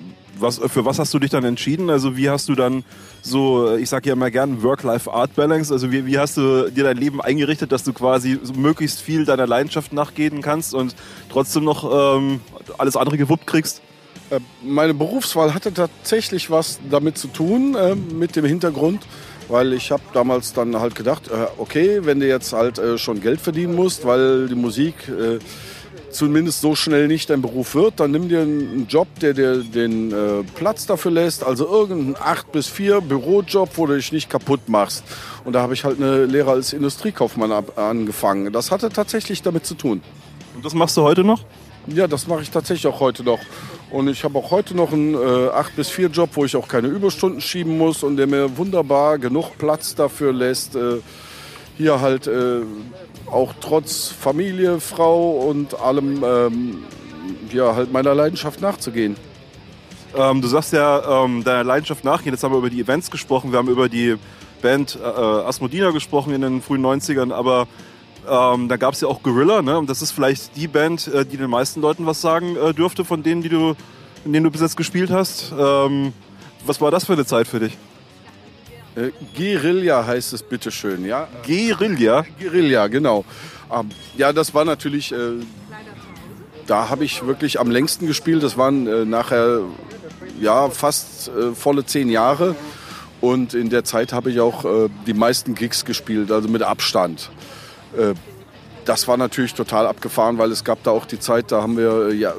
was, 0.42 0.59
für 0.59 0.85
was 0.85 0.98
hast 0.98 1.14
du 1.14 1.18
dich 1.18 1.31
dann 1.31 1.44
entschieden? 1.44 1.88
Also 1.88 2.16
wie 2.16 2.28
hast 2.28 2.48
du 2.48 2.55
dann 2.55 2.85
so, 3.22 3.74
ich 3.76 3.88
sage 3.88 4.09
ja 4.09 4.14
immer 4.14 4.31
gern 4.31 4.62
Work-Life-Art-Balance, 4.62 5.72
also 5.72 5.90
wie, 5.92 6.05
wie 6.07 6.18
hast 6.18 6.37
du 6.37 6.70
dir 6.70 6.85
dein 6.85 6.96
Leben 6.96 7.20
eingerichtet, 7.20 7.72
dass 7.72 7.85
du 7.85 7.92
quasi 7.92 8.38
möglichst 8.57 9.00
viel 9.00 9.24
deiner 9.24 9.46
Leidenschaft 9.46 9.92
nachgehen 9.92 10.42
kannst 10.42 10.74
und 10.74 10.94
trotzdem 11.31 11.64
noch 11.64 12.16
ähm, 12.16 12.40
alles 12.76 12.96
andere 12.96 13.16
gewuppt 13.16 13.46
kriegst? 13.46 13.81
Äh, 14.31 14.40
meine 14.62 14.94
Berufswahl 14.94 15.55
hatte 15.55 15.72
tatsächlich 15.72 16.50
was 16.50 16.81
damit 16.90 17.16
zu 17.18 17.28
tun, 17.28 17.74
äh, 17.74 17.94
mit 17.94 18.35
dem 18.37 18.44
Hintergrund, 18.44 19.07
weil 19.48 19.72
ich 19.72 19.90
habe 19.90 20.02
damals 20.12 20.52
dann 20.52 20.78
halt 20.81 20.94
gedacht, 20.94 21.28
äh, 21.28 21.46
okay, 21.59 22.00
wenn 22.02 22.20
du 22.20 22.26
jetzt 22.26 22.52
halt 22.52 22.78
äh, 22.78 22.98
schon 22.98 23.20
Geld 23.20 23.40
verdienen 23.40 23.74
musst, 23.74 24.07
weil 24.07 24.48
die 24.48 24.55
Musik 24.55 24.94
äh, 25.09 25.38
zumindest 26.12 26.61
so 26.61 26.75
schnell 26.75 27.09
nicht 27.09 27.31
dein 27.31 27.42
Beruf 27.42 27.75
wird, 27.75 28.01
dann 28.01 28.11
nimm 28.11 28.29
dir 28.29 28.40
einen 28.40 28.87
Job, 28.88 29.09
der 29.20 29.35
dir 29.35 29.59
den 29.59 30.12
äh, 30.12 30.42
Platz 30.55 30.87
dafür 30.87 31.11
lässt. 31.11 31.44
Also 31.44 31.66
irgendeinen 31.66 32.16
8 32.18 32.53
bis 32.53 32.68
4 32.68 33.01
Bürojob, 33.01 33.70
wo 33.77 33.87
du 33.87 33.96
dich 33.96 34.12
nicht 34.12 34.31
kaputt 34.31 34.68
machst. 34.68 35.05
Und 35.44 35.55
da 35.55 35.62
habe 35.62 35.75
ich 35.75 35.85
halt 35.85 35.98
eine 35.98 36.27
Lehre 36.27 36.51
als 36.51 36.72
Industriekaufmann 36.72 37.53
ab, 37.53 37.79
angefangen. 37.79 38.53
Das 38.53 38.70
hatte 38.70 38.90
tatsächlich 38.90 39.42
damit 39.42 39.66
zu 39.66 39.75
tun. 39.75 40.03
Und 40.55 40.64
das 40.64 40.75
machst 40.75 40.96
du 40.96 41.03
heute 41.03 41.25
noch? 41.25 41.44
Ja, 41.88 42.07
das 42.07 42.29
mache 42.29 42.42
ich 42.42 42.51
tatsächlich 42.51 42.87
auch 42.87 43.01
heute 43.01 43.25
noch. 43.25 43.40
Und 43.90 44.09
ich 44.09 44.25
habe 44.25 44.38
auch 44.38 44.51
heute 44.51 44.75
noch 44.75 44.92
einen 44.92 45.14
äh, 45.14 45.48
8 45.48 45.77
bis 45.77 45.90
4 45.90 46.09
Job, 46.09 46.31
wo 46.35 46.44
ich 46.44 46.57
auch 46.57 46.68
keine 46.68 46.88
Überstunden 46.88 47.40
schieben 47.40 47.77
muss 47.77 48.03
und 48.03 48.16
der 48.16 48.27
mir 48.27 48.57
wunderbar 48.57 49.18
genug 49.18 49.59
Platz 49.59 49.94
dafür 49.94 50.33
lässt, 50.33 50.77
äh, 50.77 51.01
hier 51.77 52.01
halt 52.01 52.27
äh, 52.27 52.61
auch 53.30 53.54
trotz 53.61 54.08
Familie, 54.08 54.80
Frau 54.80 55.30
und 55.30 55.78
allem 55.78 56.24
ähm, 56.24 56.85
ja, 57.52 57.74
halt 57.74 57.92
meiner 57.92 58.14
Leidenschaft 58.14 58.61
nachzugehen. 58.61 59.16
Ähm, 60.14 60.40
du 60.42 60.48
sagst 60.48 60.72
ja, 60.72 61.24
ähm, 61.24 61.42
deiner 61.44 61.64
Leidenschaft 61.64 62.04
nachgehen. 62.04 62.35
Jetzt 62.35 62.44
haben 62.44 62.52
wir 62.52 62.58
über 62.58 62.70
die 62.70 62.80
Events 62.80 63.11
gesprochen, 63.11 63.52
wir 63.52 63.58
haben 63.58 63.68
über 63.68 63.88
die 63.88 64.16
Band 64.61 64.98
äh, 65.02 65.06
Asmodina 65.06 65.90
gesprochen 65.90 66.32
in 66.35 66.42
den 66.42 66.62
frühen 66.62 66.85
90ern, 66.85 67.32
aber 67.32 67.66
ähm, 68.28 68.68
da 68.68 68.76
gab 68.76 68.94
es 68.94 69.00
ja 69.00 69.08
auch 69.08 69.22
Gorilla, 69.22 69.62
ne? 69.62 69.78
Und 69.78 69.90
das 69.90 70.00
ist 70.02 70.12
vielleicht 70.12 70.56
die 70.56 70.68
Band, 70.68 71.08
äh, 71.08 71.24
die 71.24 71.37
den 71.37 71.50
meisten 71.50 71.80
Leuten 71.80 72.06
was 72.06 72.20
sagen 72.20 72.56
äh, 72.56 72.72
dürfte, 72.72 73.04
von 73.04 73.22
denen, 73.22 73.42
die 73.42 73.48
du, 73.48 73.74
in 74.24 74.32
denen 74.32 74.44
du 74.44 74.50
bis 74.50 74.61
jetzt 74.61 74.76
gespielt 74.76 75.11
hast. 75.11 75.52
Ähm, 75.58 76.12
was 76.64 76.80
war 76.80 76.90
das 76.90 77.06
für 77.06 77.14
eine 77.14 77.26
Zeit 77.26 77.48
für 77.48 77.58
dich? 77.58 77.76
Äh, 78.94 79.11
Guerilla 79.37 80.07
heißt 80.07 80.33
es 80.33 80.42
bitteschön, 80.42 81.05
ja? 81.05 81.28
Guerilla? 81.46 82.24
Guerilla, 82.38 82.88
genau. 82.88 83.24
Ähm, 83.72 83.90
ja, 84.16 84.33
das 84.33 84.52
war 84.55 84.64
natürlich 84.64 85.12
äh, 85.12 85.40
da 86.66 86.88
habe 86.88 87.05
ich 87.05 87.26
wirklich 87.26 87.61
am 87.61 87.70
längsten 87.70 88.07
gespielt. 88.07 88.42
Das 88.42 88.57
waren 88.57 88.87
äh, 88.87 89.05
nachher 89.05 89.61
ja 90.40 90.70
fast 90.70 91.28
äh, 91.28 91.55
volle 91.55 91.85
zehn 91.85 92.09
Jahre. 92.09 92.55
Und 93.20 93.55
in 93.55 93.70
der 93.70 93.85
Zeit 93.85 94.12
habe 94.12 94.31
ich 94.31 94.40
auch 94.40 94.64
äh, 94.64 94.88
die 95.07 95.14
meisten 95.14 95.55
Gigs 95.55 95.85
gespielt, 95.85 96.33
also 96.33 96.48
mit 96.48 96.62
Abstand. 96.62 97.31
Das 98.87 99.07
war 99.07 99.18
natürlich 99.18 99.52
total 99.52 99.87
abgefahren, 99.87 100.38
weil 100.38 100.50
es 100.50 100.64
gab 100.64 100.83
da 100.83 100.92
auch 100.92 101.05
die 101.05 101.18
Zeit, 101.18 101.52
da 101.52 101.61
haben 101.61 101.76
wir 101.76 102.14
ja, 102.14 102.33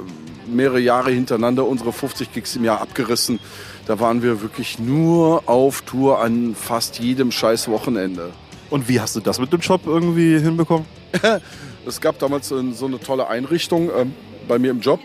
mehrere 0.48 0.80
Jahre 0.80 1.12
hintereinander 1.12 1.68
unsere 1.68 1.94
50 1.94 2.34
Gigs 2.34 2.56
im 2.56 2.64
Jahr 2.64 2.82
abgerissen. 2.82 3.38
Da 3.86 4.00
waren 4.00 4.24
wir 4.24 4.42
wirklich 4.42 4.80
nur 4.80 5.44
auf 5.48 5.82
Tour 5.82 6.20
an 6.22 6.56
fast 6.56 7.00
jedem 7.00 7.32
scheiß 7.32 7.68
Wochenende. 7.68 8.32
Und 8.70 8.88
wie 8.88 9.00
hast 9.00 9.16
du 9.16 9.20
das 9.20 9.40
mit 9.40 9.52
dem 9.52 9.60
Job 9.60 9.82
irgendwie 9.86 10.40
hinbekommen? 10.40 10.86
es 11.86 12.00
gab 12.00 12.18
damals 12.20 12.48
so 12.48 12.86
eine 12.86 13.00
tolle 13.00 13.28
Einrichtung 13.28 13.90
ähm, 13.96 14.14
bei 14.48 14.58
mir 14.58 14.72
im 14.72 14.80
Job. 14.80 15.00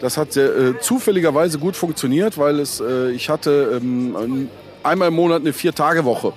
Das 0.00 0.16
hat 0.16 0.32
sehr, 0.34 0.54
äh, 0.54 0.80
zufälligerweise 0.80 1.58
gut 1.58 1.74
funktioniert, 1.74 2.38
weil 2.38 2.60
es, 2.60 2.80
äh, 2.80 3.10
ich 3.10 3.28
hatte 3.30 3.80
ähm, 3.82 4.48
einmal 4.82 5.08
im 5.08 5.14
Monat 5.14 5.40
eine 5.40 5.52
Vier-Tage-Woche. 5.52 6.32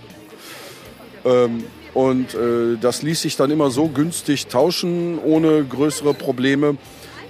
Ähm, 1.25 1.65
und 1.93 2.33
äh, 2.33 2.77
das 2.79 3.01
ließ 3.03 3.21
sich 3.21 3.35
dann 3.35 3.51
immer 3.51 3.69
so 3.69 3.89
günstig 3.89 4.47
tauschen, 4.47 5.19
ohne 5.19 5.63
größere 5.63 6.13
Probleme, 6.13 6.77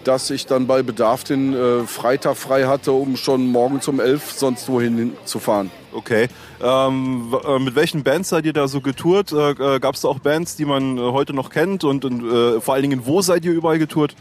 dass 0.03 0.29
ich 0.29 0.45
dann 0.45 0.67
bei 0.67 0.83
Bedarf 0.83 1.23
den 1.23 1.53
äh, 1.53 1.83
Freitag 1.85 2.37
frei 2.37 2.65
hatte, 2.65 2.91
um 2.91 3.15
schon 3.17 3.47
morgen 3.47 3.79
um 3.85 3.99
elf 3.99 4.31
sonst 4.31 4.69
wohin 4.69 5.13
zu 5.25 5.39
fahren. 5.39 5.71
Okay. 5.93 6.27
Ähm, 6.61 7.35
äh, 7.45 7.59
mit 7.59 7.75
welchen 7.75 8.03
Bands 8.03 8.29
seid 8.29 8.45
ihr 8.45 8.53
da 8.53 8.67
so 8.67 8.81
getourt? 8.81 9.31
Äh, 9.31 9.51
äh 9.51 9.79
Gab 9.79 9.95
es 9.95 10.01
da 10.01 10.07
auch 10.07 10.19
Bands, 10.19 10.55
die 10.55 10.65
man 10.65 10.97
äh, 10.97 11.01
heute 11.01 11.33
noch 11.33 11.49
kennt? 11.49 11.83
Und, 11.83 12.05
und 12.05 12.23
äh, 12.23 12.61
vor 12.61 12.73
allen 12.73 12.83
Dingen, 12.83 13.05
wo 13.05 13.21
seid 13.21 13.45
ihr 13.45 13.51
überall 13.51 13.79
getourt? 13.79 14.15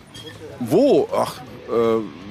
Wo? 0.58 1.08
Ach, 1.14 1.40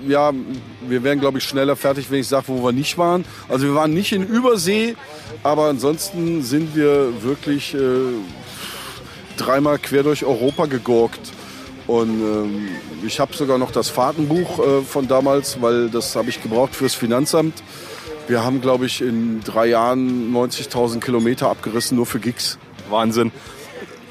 ja, 0.06 0.34
wir 0.82 1.02
wären, 1.02 1.22
glaube 1.22 1.38
ich, 1.38 1.46
schneller 1.46 1.78
fertig, 1.78 2.12
wenn 2.12 2.20
ich 2.20 2.28
sage, 2.28 2.50
wo 2.50 2.62
wir 2.62 2.74
nicht 2.74 2.98
waren. 2.98 3.24
Also 3.48 3.68
wir 3.68 3.74
waren 3.74 3.94
nicht 3.94 4.12
in 4.12 4.28
Übersee, 4.28 4.98
aber 5.44 5.70
ansonsten 5.70 6.42
sind 6.42 6.76
wir 6.76 7.24
wirklich 7.24 7.74
dreimal 9.38 9.80
quer 9.80 10.04
durch 10.04 10.26
Europa 10.26 10.66
gegurkt. 10.66 11.32
Und 11.90 12.22
ähm, 12.22 12.68
ich 13.04 13.20
habe 13.20 13.36
sogar 13.36 13.58
noch 13.58 13.72
das 13.72 13.90
Fahrtenbuch 13.90 14.60
äh, 14.60 14.82
von 14.84 15.08
damals, 15.08 15.60
weil 15.60 15.90
das 15.90 16.16
habe 16.16 16.30
ich 16.30 16.40
gebraucht 16.40 16.76
fürs 16.76 16.94
Finanzamt. 16.94 17.64
Wir 18.28 18.44
haben, 18.44 18.62
glaube 18.62 18.86
ich, 18.86 19.02
in 19.02 19.42
drei 19.44 19.66
Jahren 19.66 20.32
90.000 20.32 21.00
Kilometer 21.00 21.50
abgerissen, 21.50 21.98
nur 21.98 22.06
für 22.06 22.20
Gigs. 22.20 22.60
Wahnsinn. 22.92 23.32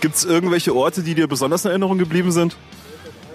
Gibt 0.00 0.16
es 0.16 0.24
irgendwelche 0.24 0.74
Orte, 0.74 1.04
die 1.04 1.14
dir 1.14 1.28
besonders 1.28 1.64
in 1.66 1.70
Erinnerung 1.70 1.98
geblieben 1.98 2.32
sind? 2.32 2.56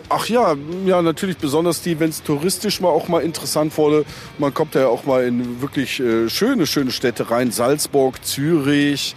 Ach 0.09 0.27
ja, 0.27 0.57
ja, 0.85 1.01
natürlich 1.01 1.37
besonders 1.37 1.81
die, 1.81 1.97
wenn 2.01 2.09
es 2.09 2.21
touristisch 2.21 2.81
mal 2.81 2.89
auch 2.89 3.07
mal 3.07 3.21
interessant 3.21 3.77
wurde. 3.77 4.03
Man 4.39 4.53
kommt 4.53 4.75
ja 4.75 4.87
auch 4.87 5.05
mal 5.05 5.23
in 5.23 5.61
wirklich 5.61 6.01
äh, 6.01 6.27
schöne, 6.27 6.67
schöne 6.67 6.91
Städte 6.91 7.31
rein. 7.31 7.51
Salzburg, 7.51 8.25
Zürich 8.25 9.15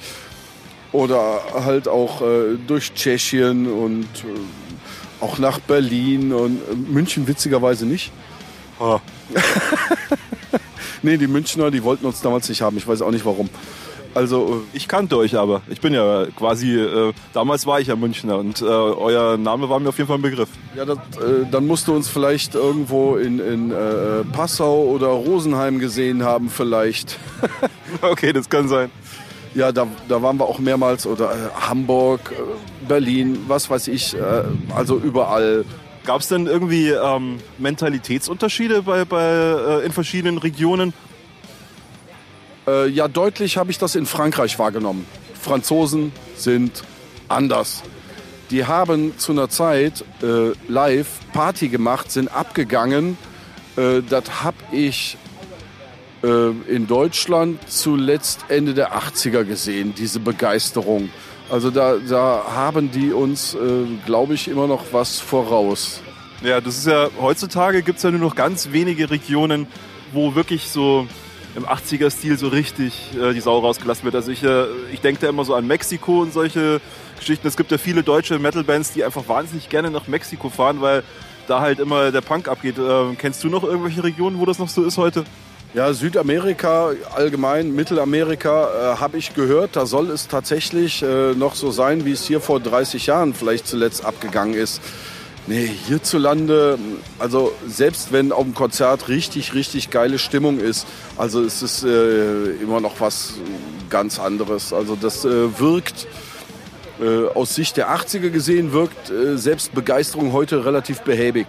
oder 0.93 1.41
halt 1.65 1.89
auch 1.89 2.23
äh, 2.23 2.57
durch 2.65 2.95
Tschechien 2.95 3.67
und 3.67 4.05
äh, 4.05 4.66
auch 5.21 5.39
nach 5.39 5.59
Berlin 5.61 6.33
und 6.33 6.57
äh, 6.57 6.75
München 6.75 7.27
witzigerweise 7.27 7.87
nicht. 7.87 8.13
Oh. 8.79 9.01
nee, 11.03 11.17
die 11.17 11.27
Münchner, 11.27 11.71
die 11.71 11.83
wollten 11.83 12.07
uns 12.07 12.21
damals 12.21 12.49
nicht 12.49 12.63
haben. 12.63 12.77
Ich 12.77 12.87
weiß 12.87 13.03
auch 13.03 13.11
nicht 13.11 13.25
warum. 13.25 13.49
Also 14.17 14.65
äh, 14.73 14.77
ich 14.77 14.89
kannte 14.89 15.19
euch 15.19 15.37
aber. 15.37 15.61
Ich 15.69 15.83
bin 15.83 15.93
ja 15.93 16.27
quasi, 16.37 16.75
äh, 16.75 17.13
damals 17.35 17.67
war 17.67 17.81
ich 17.81 17.89
ja 17.89 17.97
Münchner 17.97 18.39
und 18.39 18.63
äh, 18.63 18.65
euer 18.65 19.37
Name 19.37 19.69
war 19.69 19.79
mir 19.79 19.91
auf 19.91 19.99
jeden 19.99 20.09
Fall 20.09 20.17
ein 20.17 20.23
Begriff. 20.23 20.49
Ja, 20.75 20.87
das, 20.87 20.97
äh, 20.97 21.45
dann 21.51 21.67
musst 21.67 21.87
du 21.87 21.95
uns 21.95 22.09
vielleicht 22.09 22.55
irgendwo 22.55 23.17
in, 23.17 23.39
in 23.39 23.71
äh, 23.71 24.25
Passau 24.33 24.85
oder 24.85 25.09
Rosenheim 25.09 25.79
gesehen 25.79 26.23
haben 26.23 26.49
vielleicht. 26.49 27.19
okay, 28.01 28.33
das 28.33 28.49
kann 28.49 28.69
sein. 28.69 28.91
Ja, 29.55 29.71
da, 29.71 29.87
da 30.09 30.23
waren 30.23 30.39
wir 30.39 30.47
auch 30.47 30.59
mehrmals 30.59 31.07
oder 31.07 31.35
Hamburg, 31.61 32.33
Berlin, 32.89 33.39
was 33.49 33.69
weiß 33.71 33.89
ich, 33.89 34.17
also 34.75 34.99
überall. 34.99 35.65
Gab 36.05 36.21
es 36.21 36.29
denn 36.29 36.47
irgendwie 36.47 36.91
ähm, 36.91 37.39
Mentalitätsunterschiede 37.59 38.83
bei, 38.83 39.05
bei, 39.05 39.83
in 39.85 39.93
verschiedenen 39.93 40.39
Regionen? 40.39 40.93
Äh, 42.67 42.89
ja, 42.89 43.09
deutlich 43.09 43.57
habe 43.57 43.71
ich 43.71 43.79
das 43.79 43.95
in 43.95 44.07
Frankreich 44.07 44.59
wahrgenommen. 44.59 45.07
Franzosen 45.41 46.13
sind 46.37 46.83
anders. 47.29 47.83
Die 48.51 48.65
haben 48.65 49.17
zu 49.19 49.33
einer 49.33 49.49
Zeit 49.49 50.05
äh, 50.23 50.53
live 50.69 51.09
Party 51.33 51.69
gemacht, 51.69 52.11
sind 52.11 52.29
abgegangen. 52.29 53.17
Äh, 53.77 54.03
das 54.09 54.43
habe 54.43 54.57
ich 54.73 55.17
äh, 56.23 56.51
in 56.69 56.87
Deutschland 56.87 57.69
zuletzt 57.69 58.47
Ende 58.49 58.75
der 58.75 58.93
80er 58.93 59.45
gesehen, 59.45 59.95
diese 59.97 60.21
Begeisterung. 60.21 61.11
Also 61.49 61.71
da, 61.71 61.97
da 61.97 62.45
haben 62.55 62.91
die 62.91 63.13
uns, 63.13 63.55
äh, 63.55 63.59
glaube 64.05 64.35
ich, 64.35 64.49
immer 64.49 64.67
noch 64.67 64.85
was 64.93 65.21
voraus. 65.21 66.03
Ja, 66.43 66.61
das 66.61 66.77
ist 66.77 66.87
ja, 66.87 67.09
heutzutage 67.21 67.83
gibt 67.83 67.99
es 67.99 68.03
ja 68.03 68.11
nur 68.11 68.21
noch 68.21 68.35
ganz 68.35 68.73
wenige 68.73 69.11
Regionen, 69.11 69.67
wo 70.13 70.35
wirklich 70.35 70.69
so 70.69 71.07
im 71.55 71.65
80er-Stil 71.65 72.37
so 72.37 72.49
richtig 72.49 73.15
äh, 73.17 73.33
die 73.33 73.41
Sau 73.41 73.59
rausgelassen 73.61 74.05
wird. 74.05 74.15
Also 74.15 74.31
ich, 74.31 74.43
äh, 74.43 74.67
ich 74.93 75.01
denke 75.01 75.21
da 75.21 75.29
immer 75.29 75.45
so 75.45 75.55
an 75.55 75.67
Mexiko 75.67 76.23
und 76.23 76.33
solche 76.33 76.81
Geschichten. 77.19 77.47
Es 77.47 77.57
gibt 77.57 77.71
ja 77.71 77.79
viele 77.79 78.03
deutsche 78.03 78.39
Metal-Bands, 78.39 78.93
die 78.93 79.05
einfach 79.05 79.27
wahnsinnig 79.29 79.69
gerne 79.69 79.91
nach 79.91 80.09
Mexiko 80.09 80.51
fahren, 80.51 80.81
weil 80.81 81.03
da 81.47 81.61
halt 81.61 81.79
immer 81.79 82.11
der 82.11 82.21
Punk 82.21 82.49
abgeht. 82.49 82.77
Äh, 82.79 83.15
kennst 83.19 83.43
du 83.45 83.49
noch 83.49 83.63
irgendwelche 83.63 84.03
Regionen, 84.05 84.39
wo 84.39 84.47
das 84.47 84.59
noch 84.59 84.69
so 84.69 84.85
ist 84.85 84.99
heute? 84.99 85.25
Ja, 85.75 85.93
Südamerika 85.93 86.93
allgemein, 87.15 87.75
Mittelamerika 87.75 88.95
äh, 88.95 88.97
habe 88.97 89.19
ich 89.19 89.35
gehört, 89.35 89.77
da 89.77 89.85
soll 89.85 90.11
es 90.11 90.27
tatsächlich 90.27 91.03
äh, 91.03 91.35
noch 91.35 91.55
so 91.55 91.71
sein, 91.71 92.07
wie 92.07 92.13
es 92.13 92.27
hier 92.27 92.41
vor 92.41 92.61
30 92.61 93.07
Jahren 93.07 93.35
vielleicht 93.35 93.67
zuletzt 93.67 94.05
abgegangen 94.05 94.55
ist. 94.55 94.81
Nee, 95.49 95.71
hierzulande, 95.87 96.79
also 97.19 97.53
selbst 97.69 98.11
wenn 98.11 98.33
auf 98.33 98.43
dem 98.45 98.55
Konzert 98.55 99.09
richtig, 99.09 99.55
richtig 99.55 99.91
geile 99.91 100.19
Stimmung 100.19 100.59
ist, 100.59 100.87
also 101.17 101.43
es 101.43 101.63
ist 101.63 101.85
äh, 101.85 102.53
immer 102.63 102.81
noch 102.81 103.01
was 103.01 103.35
ganz 103.89 104.19
anderes. 104.19 104.73
Also 104.73 104.97
das 104.97 105.25
äh, 105.25 105.61
wirkt, 105.61 106.09
äh, 107.01 107.29
aus 107.35 107.55
Sicht 107.55 107.77
der 107.77 107.91
80er 107.95 108.31
gesehen, 108.31 108.73
wirkt 108.73 109.11
äh, 109.11 109.37
selbst 109.37 109.75
Begeisterung 109.75 110.33
heute 110.33 110.65
relativ 110.65 111.03
behäbig. 111.03 111.47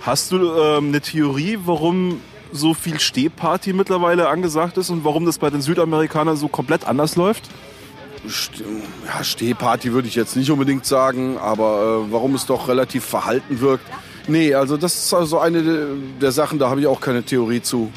Hast 0.00 0.32
du 0.32 0.52
ähm, 0.52 0.88
eine 0.88 1.00
Theorie, 1.00 1.58
warum 1.64 2.20
so 2.52 2.74
viel 2.74 3.00
Stehparty 3.00 3.72
mittlerweile 3.72 4.28
angesagt 4.28 4.76
ist 4.78 4.90
und 4.90 5.04
warum 5.04 5.24
das 5.26 5.38
bei 5.38 5.50
den 5.50 5.62
Südamerikanern 5.62 6.36
so 6.36 6.48
komplett 6.48 6.86
anders 6.86 7.16
läuft? 7.16 7.48
ja, 8.24 9.24
Stehparty 9.24 9.92
würde 9.92 10.08
ich 10.08 10.14
jetzt 10.14 10.36
nicht 10.36 10.50
unbedingt 10.50 10.86
sagen, 10.86 11.38
aber 11.38 12.04
äh, 12.06 12.12
warum 12.12 12.34
es 12.34 12.46
doch 12.46 12.68
relativ 12.68 13.04
verhalten 13.04 13.60
wirkt. 13.60 13.84
Nee, 14.28 14.54
also 14.54 14.76
das 14.76 14.94
ist 14.94 15.14
also 15.14 15.40
eine 15.40 15.96
der 16.20 16.30
Sachen, 16.30 16.58
da 16.58 16.70
habe 16.70 16.80
ich 16.80 16.86
auch 16.86 17.00
keine 17.00 17.24
Theorie 17.24 17.62
zu. 17.62 17.90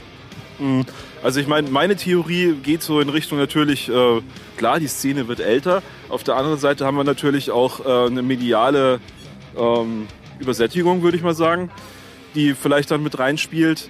Mhm. 0.57 0.85
Also 1.23 1.39
ich 1.39 1.47
meine, 1.47 1.69
meine 1.69 1.95
Theorie 1.95 2.53
geht 2.53 2.81
so 2.81 2.99
in 2.99 3.09
Richtung 3.09 3.37
natürlich, 3.37 3.89
äh, 3.89 4.21
klar, 4.57 4.79
die 4.79 4.87
Szene 4.87 5.27
wird 5.27 5.39
älter. 5.39 5.83
Auf 6.09 6.23
der 6.23 6.35
anderen 6.35 6.59
Seite 6.59 6.85
haben 6.85 6.97
wir 6.97 7.03
natürlich 7.03 7.51
auch 7.51 7.85
äh, 7.85 8.07
eine 8.07 8.21
mediale 8.21 8.99
ähm, 9.57 10.07
Übersättigung, 10.39 11.01
würde 11.01 11.17
ich 11.17 11.23
mal 11.23 11.35
sagen, 11.35 11.69
die 12.33 12.53
vielleicht 12.53 12.91
dann 12.91 13.03
mit 13.03 13.17
reinspielt. 13.17 13.89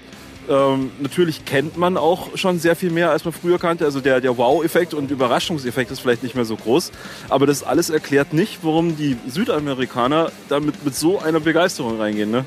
Ähm, 0.50 0.92
natürlich 1.00 1.46
kennt 1.46 1.78
man 1.78 1.98
auch 1.98 2.38
schon 2.38 2.60
sehr 2.60 2.76
viel 2.76 2.92
mehr, 2.92 3.12
als 3.12 3.26
man 3.26 3.34
früher 3.34 3.60
kannte. 3.60 3.86
Also 3.86 4.00
der, 4.00 4.22
der 4.22 4.38
Wow-Effekt 4.38 4.94
und 4.94 5.12
Überraschungseffekt 5.12 5.92
ist 5.92 6.00
vielleicht 6.00 6.24
nicht 6.24 6.36
mehr 6.36 6.46
so 6.46 6.56
groß. 6.56 6.92
Aber 7.30 7.48
das 7.48 7.64
alles 7.64 7.90
erklärt 7.90 8.34
nicht, 8.34 8.60
warum 8.62 8.96
die 8.96 9.18
Südamerikaner 9.28 10.32
damit 10.50 10.84
mit 10.86 10.96
so 10.96 11.20
einer 11.20 11.40
Begeisterung 11.40 12.00
reingehen. 12.00 12.32
Ne? 12.32 12.46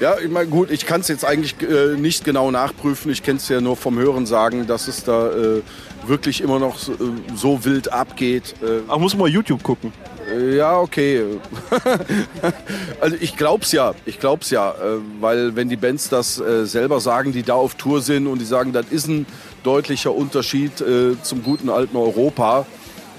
Ja, 0.00 0.16
ich 0.18 0.30
meine, 0.30 0.48
gut, 0.48 0.70
ich 0.70 0.86
kann 0.86 1.00
es 1.00 1.08
jetzt 1.08 1.24
eigentlich 1.24 1.54
äh, 1.62 1.96
nicht 1.96 2.24
genau 2.24 2.50
nachprüfen. 2.50 3.12
Ich 3.12 3.22
kenne 3.22 3.38
es 3.38 3.48
ja 3.48 3.60
nur 3.60 3.76
vom 3.76 3.98
Hören 3.98 4.26
sagen, 4.26 4.66
dass 4.66 4.88
es 4.88 5.04
da 5.04 5.28
äh, 5.28 5.62
wirklich 6.08 6.40
immer 6.40 6.58
noch 6.58 6.78
so, 6.78 6.92
äh, 6.92 6.96
so 7.34 7.64
wild 7.64 7.92
abgeht. 7.92 8.54
Äh. 8.62 8.80
Ach, 8.88 8.98
muss 8.98 9.14
man 9.14 9.22
mal 9.22 9.28
YouTube 9.28 9.62
gucken. 9.62 9.92
Äh, 10.30 10.56
ja, 10.56 10.78
okay. 10.78 11.24
also 13.00 13.16
ich 13.20 13.36
glaub's 13.36 13.72
ja, 13.72 13.94
ich 14.06 14.18
glaub's 14.18 14.50
ja, 14.50 14.74
weil 15.20 15.56
wenn 15.56 15.68
die 15.68 15.76
Bands 15.76 16.08
das 16.08 16.36
selber 16.64 17.00
sagen, 17.00 17.32
die 17.32 17.42
da 17.42 17.54
auf 17.54 17.74
Tour 17.74 18.00
sind 18.00 18.26
und 18.26 18.40
die 18.40 18.44
sagen, 18.44 18.72
das 18.72 18.86
ist 18.90 19.08
ein 19.08 19.26
deutlicher 19.62 20.14
Unterschied 20.14 20.82
zum 21.22 21.42
guten 21.42 21.70
alten 21.70 21.96
Europa, 21.96 22.66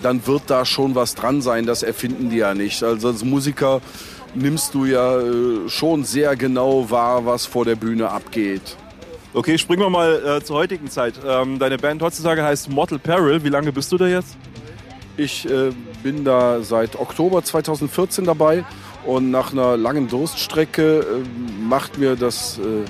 dann 0.01 0.25
wird 0.27 0.43
da 0.47 0.65
schon 0.65 0.95
was 0.95 1.15
dran 1.15 1.41
sein. 1.41 1.65
Das 1.65 1.83
erfinden 1.83 2.29
die 2.29 2.37
ja 2.37 2.53
nicht. 2.53 2.83
Also 2.83 3.09
als 3.09 3.23
Musiker 3.23 3.81
nimmst 4.33 4.73
du 4.73 4.85
ja 4.85 5.19
schon 5.67 6.03
sehr 6.03 6.35
genau 6.35 6.89
wahr, 6.89 7.25
was 7.25 7.45
vor 7.45 7.65
der 7.65 7.75
Bühne 7.75 8.09
abgeht. 8.09 8.77
Okay, 9.35 9.57
springen 9.57 9.81
wir 9.81 9.89
mal 9.89 10.37
äh, 10.37 10.43
zur 10.45 10.55
heutigen 10.55 10.89
Zeit. 10.89 11.15
Ähm, 11.27 11.59
deine 11.59 11.77
Band 11.77 12.01
heutzutage 12.01 12.41
heißt 12.41 12.69
Mortal 12.69 12.99
Peril. 12.99 13.43
Wie 13.43 13.49
lange 13.49 13.73
bist 13.73 13.91
du 13.91 13.97
da 13.97 14.07
jetzt? 14.07 14.37
Ich 15.17 15.45
äh, 15.49 15.71
bin 16.03 16.23
da 16.23 16.61
seit 16.61 16.97
Oktober 16.97 17.43
2014 17.43 18.23
dabei 18.23 18.63
Und 19.05 19.31
nach 19.31 19.51
einer 19.51 19.75
langen 19.75 20.07
Durststrecke 20.07 20.99
äh, 20.99 21.03
macht 21.61 21.97
mir 21.97 22.15
das 22.15 22.59
äh, 22.59 22.89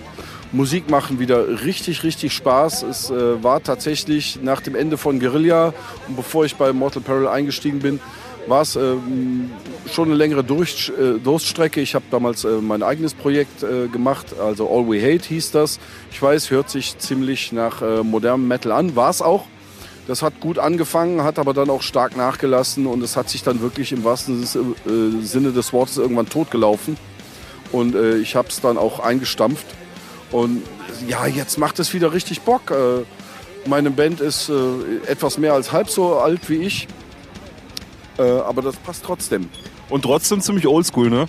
Musikmachen 0.51 1.17
wieder 1.17 1.63
richtig, 1.63 2.03
richtig 2.03 2.31
Spaß. 2.33 2.83
Es 2.83 3.09
äh, 3.09 3.43
war 3.43 3.63
tatsächlich 3.63 4.39
nach 4.43 4.61
dem 4.61 4.75
Ende 4.75 4.97
von 4.97 5.19
Guerilla 5.19 5.73
und 6.07 6.15
bevor 6.15 6.45
ich 6.45 6.57
bei 6.57 6.71
Mortal 6.73 7.01
Peril 7.01 7.27
eingestiegen 7.27 7.79
bin, 7.79 7.99
war 8.47 8.61
es 8.61 8.75
ähm, 8.75 9.51
schon 9.91 10.09
eine 10.09 10.15
längere 10.15 10.43
Durch, 10.43 10.91
äh, 10.99 11.19
Durststrecke. 11.19 11.81
Ich 11.81 11.95
habe 11.95 12.05
damals 12.11 12.43
äh, 12.43 12.49
mein 12.61 12.83
eigenes 12.83 13.13
Projekt 13.13 13.63
äh, 13.63 13.87
gemacht, 13.87 14.27
also 14.39 14.69
All 14.69 14.87
We 14.87 15.01
Hate 15.01 15.27
hieß 15.27 15.51
das. 15.51 15.79
Ich 16.11 16.21
weiß, 16.21 16.51
hört 16.51 16.69
sich 16.69 16.97
ziemlich 16.97 17.51
nach 17.51 17.81
äh, 17.81 18.03
modernem 18.03 18.47
Metal 18.47 18.71
an, 18.71 18.95
war 18.95 19.09
es 19.09 19.21
auch. 19.21 19.45
Das 20.07 20.21
hat 20.21 20.39
gut 20.39 20.59
angefangen, 20.59 21.23
hat 21.23 21.39
aber 21.39 21.53
dann 21.53 21.69
auch 21.69 21.81
stark 21.81 22.15
nachgelassen 22.15 22.85
und 22.85 23.01
es 23.01 23.17
hat 23.17 23.29
sich 23.29 23.41
dann 23.41 23.61
wirklich 23.61 23.91
im 23.91 24.03
wahrsten 24.03 24.43
äh, 24.43 25.25
Sinne 25.25 25.51
des 25.51 25.73
Wortes 25.73 25.97
irgendwann 25.97 26.29
totgelaufen. 26.29 26.97
Und 27.71 27.95
äh, 27.95 28.17
ich 28.17 28.35
habe 28.35 28.49
es 28.49 28.61
dann 28.61 28.77
auch 28.77 28.99
eingestampft. 28.99 29.65
Und 30.31 30.61
ja, 31.07 31.25
jetzt 31.25 31.57
macht 31.57 31.79
es 31.79 31.93
wieder 31.93 32.13
richtig 32.13 32.41
Bock. 32.41 32.73
Meine 33.67 33.91
Band 33.91 34.21
ist 34.21 34.51
etwas 35.05 35.37
mehr 35.37 35.53
als 35.53 35.71
halb 35.71 35.89
so 35.89 36.15
alt 36.15 36.49
wie 36.49 36.55
ich. 36.55 36.87
Äh, 38.17 38.23
aber 38.23 38.61
das 38.61 38.75
passt 38.77 39.03
trotzdem. 39.03 39.49
Und 39.89 40.03
trotzdem 40.03 40.41
ziemlich 40.41 40.67
oldschool, 40.67 41.09
ne? 41.09 41.27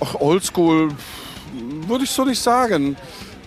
Ach, 0.00 0.14
oldschool 0.14 0.88
würde 1.86 2.04
ich 2.04 2.10
so 2.10 2.24
nicht 2.24 2.40
sagen. 2.40 2.96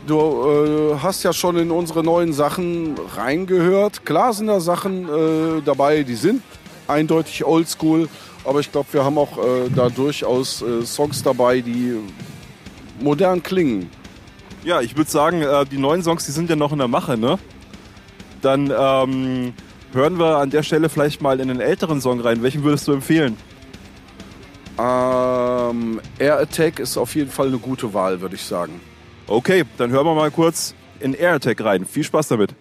Du 0.05 0.17
äh, 0.17 0.97
hast 1.01 1.23
ja 1.23 1.31
schon 1.31 1.57
in 1.57 1.71
unsere 1.71 2.03
neuen 2.03 2.33
Sachen 2.33 2.95
reingehört. 3.15 4.05
Klar 4.05 4.33
sind 4.33 4.47
da 4.47 4.59
Sachen 4.59 5.07
äh, 5.07 5.61
dabei, 5.63 6.03
die 6.03 6.15
sind 6.15 6.41
eindeutig 6.87 7.45
oldschool. 7.45 8.09
Aber 8.43 8.59
ich 8.59 8.71
glaube, 8.71 8.87
wir 8.91 9.05
haben 9.05 9.17
auch 9.17 9.37
äh, 9.37 9.69
da 9.73 9.89
durchaus 9.89 10.61
äh, 10.61 10.85
Songs 10.85 11.23
dabei, 11.23 11.61
die 11.61 11.97
modern 12.99 13.41
klingen. 13.41 13.89
Ja, 14.65 14.81
ich 14.81 14.97
würde 14.97 15.09
sagen, 15.09 15.41
äh, 15.41 15.65
die 15.65 15.77
neuen 15.77 16.03
Songs, 16.03 16.25
die 16.25 16.31
sind 16.31 16.49
ja 16.49 16.55
noch 16.55 16.73
in 16.73 16.79
der 16.79 16.89
Mache, 16.89 17.17
ne? 17.17 17.39
Dann 18.41 18.73
ähm, 18.77 19.53
hören 19.93 20.19
wir 20.19 20.37
an 20.37 20.49
der 20.49 20.63
Stelle 20.63 20.89
vielleicht 20.89 21.21
mal 21.21 21.39
in 21.39 21.47
den 21.47 21.59
älteren 21.59 22.01
Song 22.01 22.19
rein. 22.19 22.43
Welchen 22.43 22.63
würdest 22.63 22.87
du 22.87 22.93
empfehlen? 22.93 23.37
Ähm, 24.79 26.01
Air 26.17 26.39
Attack 26.39 26.79
ist 26.79 26.97
auf 26.97 27.13
jeden 27.15 27.29
Fall 27.29 27.47
eine 27.47 27.59
gute 27.59 27.93
Wahl, 27.93 28.21
würde 28.21 28.35
ich 28.35 28.43
sagen. 28.43 28.81
Okay, 29.27 29.63
dann 29.77 29.91
hören 29.91 30.05
wir 30.05 30.15
mal 30.15 30.31
kurz 30.31 30.73
in 30.99 31.13
Air 31.13 31.33
Attack 31.33 31.63
rein. 31.63 31.85
Viel 31.85 32.03
Spaß 32.03 32.29
damit. 32.29 32.55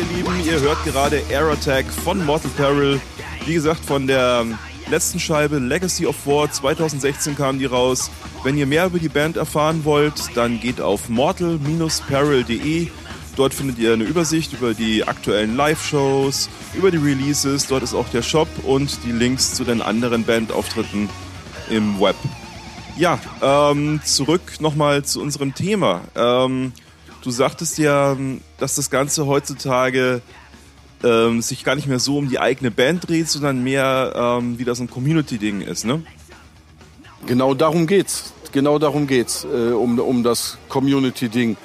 Ihr 0.00 0.16
Lieben, 0.16 0.44
ihr 0.46 0.60
hört 0.60 0.82
gerade 0.84 1.22
Air 1.28 1.48
Attack 1.48 1.84
von 1.86 2.24
Mortal 2.24 2.50
Peril. 2.56 3.00
Wie 3.44 3.52
gesagt, 3.52 3.84
von 3.84 4.06
der 4.06 4.46
letzten 4.88 5.20
Scheibe 5.20 5.58
Legacy 5.58 6.06
of 6.06 6.26
War 6.26 6.50
2016 6.50 7.36
kam 7.36 7.58
die 7.58 7.66
raus. 7.66 8.10
Wenn 8.42 8.56
ihr 8.56 8.64
mehr 8.66 8.86
über 8.86 8.98
die 8.98 9.10
Band 9.10 9.36
erfahren 9.36 9.84
wollt, 9.84 10.14
dann 10.34 10.58
geht 10.58 10.80
auf 10.80 11.10
mortal-peril.de. 11.10 12.88
Dort 13.36 13.52
findet 13.52 13.78
ihr 13.78 13.92
eine 13.92 14.04
Übersicht 14.04 14.54
über 14.54 14.72
die 14.72 15.06
aktuellen 15.06 15.54
Live-Shows, 15.56 16.48
über 16.74 16.90
die 16.90 16.96
Releases. 16.96 17.66
Dort 17.66 17.82
ist 17.82 17.92
auch 17.92 18.08
der 18.08 18.22
Shop 18.22 18.48
und 18.64 19.04
die 19.04 19.12
Links 19.12 19.54
zu 19.54 19.64
den 19.64 19.82
anderen 19.82 20.24
Bandauftritten 20.24 21.10
im 21.68 22.00
Web. 22.00 22.16
Ja, 22.96 23.18
ähm, 23.42 24.00
zurück 24.02 24.60
nochmal 24.60 25.04
zu 25.04 25.20
unserem 25.20 25.54
Thema. 25.54 26.00
Ähm, 26.14 26.72
du 27.22 27.30
sagtest 27.30 27.78
ja, 27.78 28.16
dass 28.58 28.74
das 28.74 28.90
Ganze 28.90 29.26
heutzutage 29.26 30.22
ähm, 31.02 31.42
sich 31.42 31.64
gar 31.64 31.74
nicht 31.74 31.86
mehr 31.86 31.98
so 31.98 32.18
um 32.18 32.28
die 32.28 32.38
eigene 32.38 32.70
Band 32.70 33.08
dreht, 33.08 33.28
sondern 33.28 33.62
mehr 33.62 34.12
ähm, 34.14 34.58
wie 34.58 34.64
das 34.64 34.80
ein 34.80 34.90
Community-Ding 34.90 35.62
ist, 35.62 35.84
ne? 35.84 36.02
Genau 37.26 37.54
darum 37.54 37.86
geht's. 37.86 38.32
Genau 38.52 38.78
darum 38.78 39.06
geht's, 39.06 39.44
äh, 39.44 39.72
um, 39.72 39.98
um 39.98 40.22
das 40.22 40.58
Community-Ding. 40.68 41.56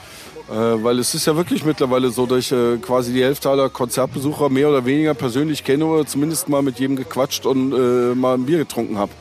Äh, 0.48 0.54
weil 0.54 1.00
es 1.00 1.16
ist 1.16 1.26
ja 1.26 1.36
wirklich 1.36 1.66
mittlerweile 1.66 2.12
so, 2.12 2.28
dass 2.28 2.40
ich 2.40 2.52
äh, 2.52 2.78
quasi 2.78 3.14
die 3.14 3.24
Hälfte 3.24 3.50
aller 3.50 3.70
Konzertbesucher 3.70 4.50
mehr 4.50 4.70
oder 4.70 4.86
weniger 4.86 5.16
persönlich 5.16 5.64
kenne 5.64 5.86
oder 5.86 6.06
zumindest 6.06 6.50
mal 6.50 6.62
mit 6.62 6.80
jedem 6.80 6.96
gequatscht 6.96 7.48
und 7.48 7.74
äh, 7.74 8.14
mal 8.14 8.36
ein 8.36 8.46
Bier 8.46 8.60
getrunken 8.60 9.00
habe. 9.00 9.12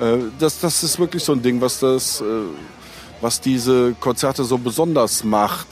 Äh, 0.00 0.30
das, 0.38 0.60
das 0.60 0.82
ist 0.82 0.98
wirklich 0.98 1.22
so 1.22 1.32
ein 1.32 1.42
Ding, 1.42 1.60
was, 1.60 1.80
das, 1.80 2.22
äh, 2.22 2.24
was 3.22 3.40
diese 3.40 3.94
Konzerte 3.98 4.44
so 4.44 4.58
besonders 4.58 5.24
macht. 5.24 5.68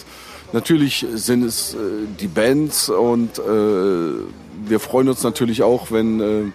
Natürlich 0.52 1.06
sind 1.14 1.44
es 1.44 1.74
äh, 1.74 1.78
die 2.18 2.28
Bands 2.28 2.88
und 2.88 3.38
äh, 3.38 3.42
wir 3.42 4.80
freuen 4.80 5.08
uns 5.08 5.22
natürlich 5.22 5.62
auch, 5.62 5.90
wenn, 5.90 6.20
äh, 6.20 6.52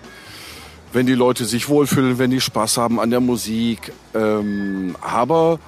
wenn 0.94 1.06
die 1.06 1.14
Leute 1.14 1.46
sich 1.46 1.70
wohlfühlen, 1.70 2.18
wenn 2.18 2.32
die 2.32 2.42
Spaß 2.42 2.78
haben 2.78 3.00
an 3.00 3.10
der 3.10 3.20
Musik. 3.20 3.92
Ähm, 4.14 4.96
aber 5.02 5.60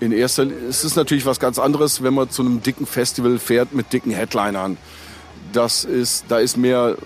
in 0.00 0.12
erster 0.12 0.44
Linie 0.44 0.68
ist 0.68 0.84
es 0.84 0.96
natürlich 0.96 1.26
was 1.26 1.38
ganz 1.38 1.58
anderes, 1.58 2.02
wenn 2.02 2.14
man 2.14 2.28
zu 2.30 2.42
einem 2.42 2.62
dicken 2.62 2.86
Festival 2.86 3.38
fährt 3.38 3.72
mit 3.72 3.92
dicken 3.92 4.10
Headlinern. 4.10 4.76
Das 5.52 5.84
ist, 5.84 6.24
da 6.28 6.38
ist 6.38 6.56
mehr, 6.56 6.96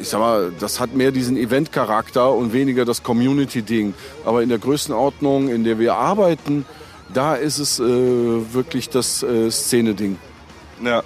ich 0.00 0.08
sag 0.08 0.20
mal, 0.20 0.52
das 0.58 0.80
hat 0.80 0.94
mehr 0.94 1.10
diesen 1.10 1.36
Event-Charakter 1.36 2.32
und 2.32 2.52
weniger 2.52 2.84
das 2.84 3.02
Community-Ding. 3.02 3.94
Aber 4.24 4.42
in 4.42 4.48
der 4.48 4.58
Größenordnung, 4.58 5.48
in 5.48 5.64
der 5.64 5.78
wir 5.78 5.94
arbeiten, 5.94 6.64
da 7.12 7.34
ist 7.34 7.58
es 7.58 7.78
äh, 7.78 7.84
wirklich 7.84 8.88
das 8.88 9.22
äh, 9.22 9.50
Szene-Ding. 9.50 10.18
Ja. 10.84 11.02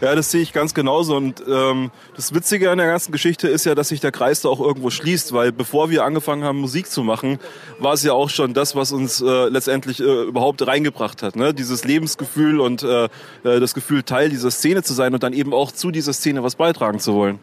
Ja, 0.00 0.14
das 0.14 0.30
sehe 0.30 0.42
ich 0.42 0.52
ganz 0.52 0.74
genauso. 0.74 1.16
Und 1.16 1.42
ähm, 1.48 1.90
das 2.14 2.32
Witzige 2.32 2.70
an 2.70 2.78
der 2.78 2.86
ganzen 2.86 3.10
Geschichte 3.10 3.48
ist 3.48 3.64
ja, 3.64 3.74
dass 3.74 3.88
sich 3.88 3.98
der 4.00 4.12
Kreis 4.12 4.42
da 4.42 4.48
auch 4.48 4.60
irgendwo 4.60 4.90
schließt, 4.90 5.32
weil 5.32 5.50
bevor 5.50 5.90
wir 5.90 6.04
angefangen 6.04 6.44
haben, 6.44 6.60
Musik 6.60 6.88
zu 6.88 7.02
machen, 7.02 7.40
war 7.80 7.94
es 7.94 8.04
ja 8.04 8.12
auch 8.12 8.30
schon 8.30 8.54
das, 8.54 8.76
was 8.76 8.92
uns 8.92 9.20
äh, 9.20 9.48
letztendlich 9.48 9.98
äh, 9.98 10.22
überhaupt 10.22 10.64
reingebracht 10.64 11.22
hat. 11.22 11.34
Ne? 11.34 11.52
Dieses 11.52 11.84
Lebensgefühl 11.84 12.60
und 12.60 12.84
äh, 12.84 13.04
äh, 13.04 13.08
das 13.42 13.74
Gefühl, 13.74 14.04
Teil 14.04 14.30
dieser 14.30 14.52
Szene 14.52 14.84
zu 14.84 14.94
sein 14.94 15.14
und 15.14 15.22
dann 15.24 15.32
eben 15.32 15.52
auch 15.52 15.72
zu 15.72 15.90
dieser 15.90 16.12
Szene 16.12 16.44
was 16.44 16.54
beitragen 16.54 17.00
zu 17.00 17.14
wollen. 17.14 17.40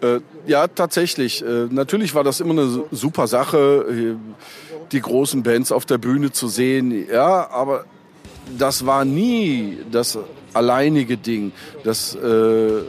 Äh, 0.00 0.20
ja, 0.46 0.68
tatsächlich. 0.68 1.42
Äh, 1.42 1.66
natürlich 1.70 2.14
war 2.14 2.24
das 2.24 2.40
immer 2.40 2.62
eine 2.62 2.84
super 2.90 3.26
Sache, 3.26 3.86
äh, 3.88 4.14
die 4.92 5.00
großen 5.00 5.42
Bands 5.42 5.72
auf 5.72 5.84
der 5.84 5.98
Bühne 5.98 6.32
zu 6.32 6.48
sehen. 6.48 7.06
Ja, 7.10 7.50
aber 7.50 7.84
das 8.56 8.86
war 8.86 9.04
nie 9.04 9.78
das 9.90 10.18
alleinige 10.54 11.16
Ding. 11.16 11.52
Das 11.84 12.14
äh, 12.14 12.82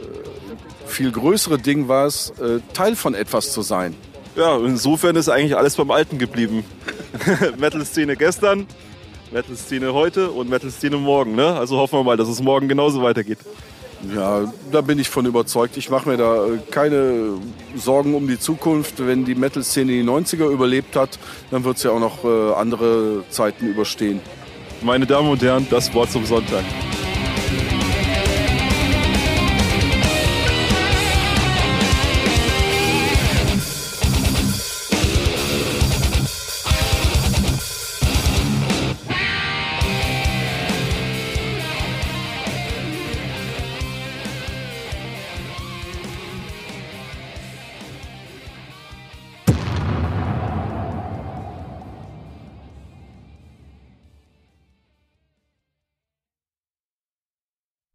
viel 0.86 1.12
größere 1.12 1.58
Ding 1.58 1.88
war 1.88 2.06
es, 2.06 2.30
äh, 2.40 2.60
Teil 2.72 2.96
von 2.96 3.14
etwas 3.14 3.52
zu 3.52 3.62
sein. 3.62 3.94
Ja, 4.36 4.56
insofern 4.58 5.16
ist 5.16 5.28
eigentlich 5.28 5.56
alles 5.56 5.76
beim 5.76 5.90
Alten 5.90 6.18
geblieben. 6.18 6.64
Metal-Szene 7.58 8.16
gestern, 8.16 8.66
Metal-Szene 9.32 9.92
heute 9.92 10.30
und 10.30 10.48
Metal-Szene 10.48 10.96
morgen. 10.96 11.34
Ne? 11.34 11.54
Also 11.54 11.76
hoffen 11.76 11.98
wir 11.98 12.04
mal, 12.04 12.16
dass 12.16 12.28
es 12.28 12.40
morgen 12.40 12.68
genauso 12.68 13.02
weitergeht. 13.02 13.38
Ja, 14.14 14.50
da 14.72 14.80
bin 14.80 14.98
ich 14.98 15.10
von 15.10 15.26
überzeugt. 15.26 15.76
Ich 15.76 15.90
mache 15.90 16.08
mir 16.08 16.16
da 16.16 16.46
äh, 16.46 16.58
keine 16.70 17.34
Sorgen 17.76 18.14
um 18.14 18.26
die 18.26 18.38
Zukunft. 18.38 19.06
Wenn 19.06 19.24
die 19.24 19.34
Metal-Szene 19.34 19.92
die 19.92 20.02
90er 20.02 20.50
überlebt 20.50 20.96
hat, 20.96 21.18
dann 21.50 21.64
wird 21.64 21.78
sie 21.78 21.88
ja 21.88 21.94
auch 21.94 22.00
noch 22.00 22.24
äh, 22.24 22.54
andere 22.54 23.24
Zeiten 23.28 23.66
überstehen. 23.66 24.20
Meine 24.82 25.06
Damen 25.06 25.28
und 25.28 25.42
Herren, 25.42 25.66
das 25.68 25.92
Wort 25.92 26.10
zum 26.10 26.24
Sonntag. 26.24 26.64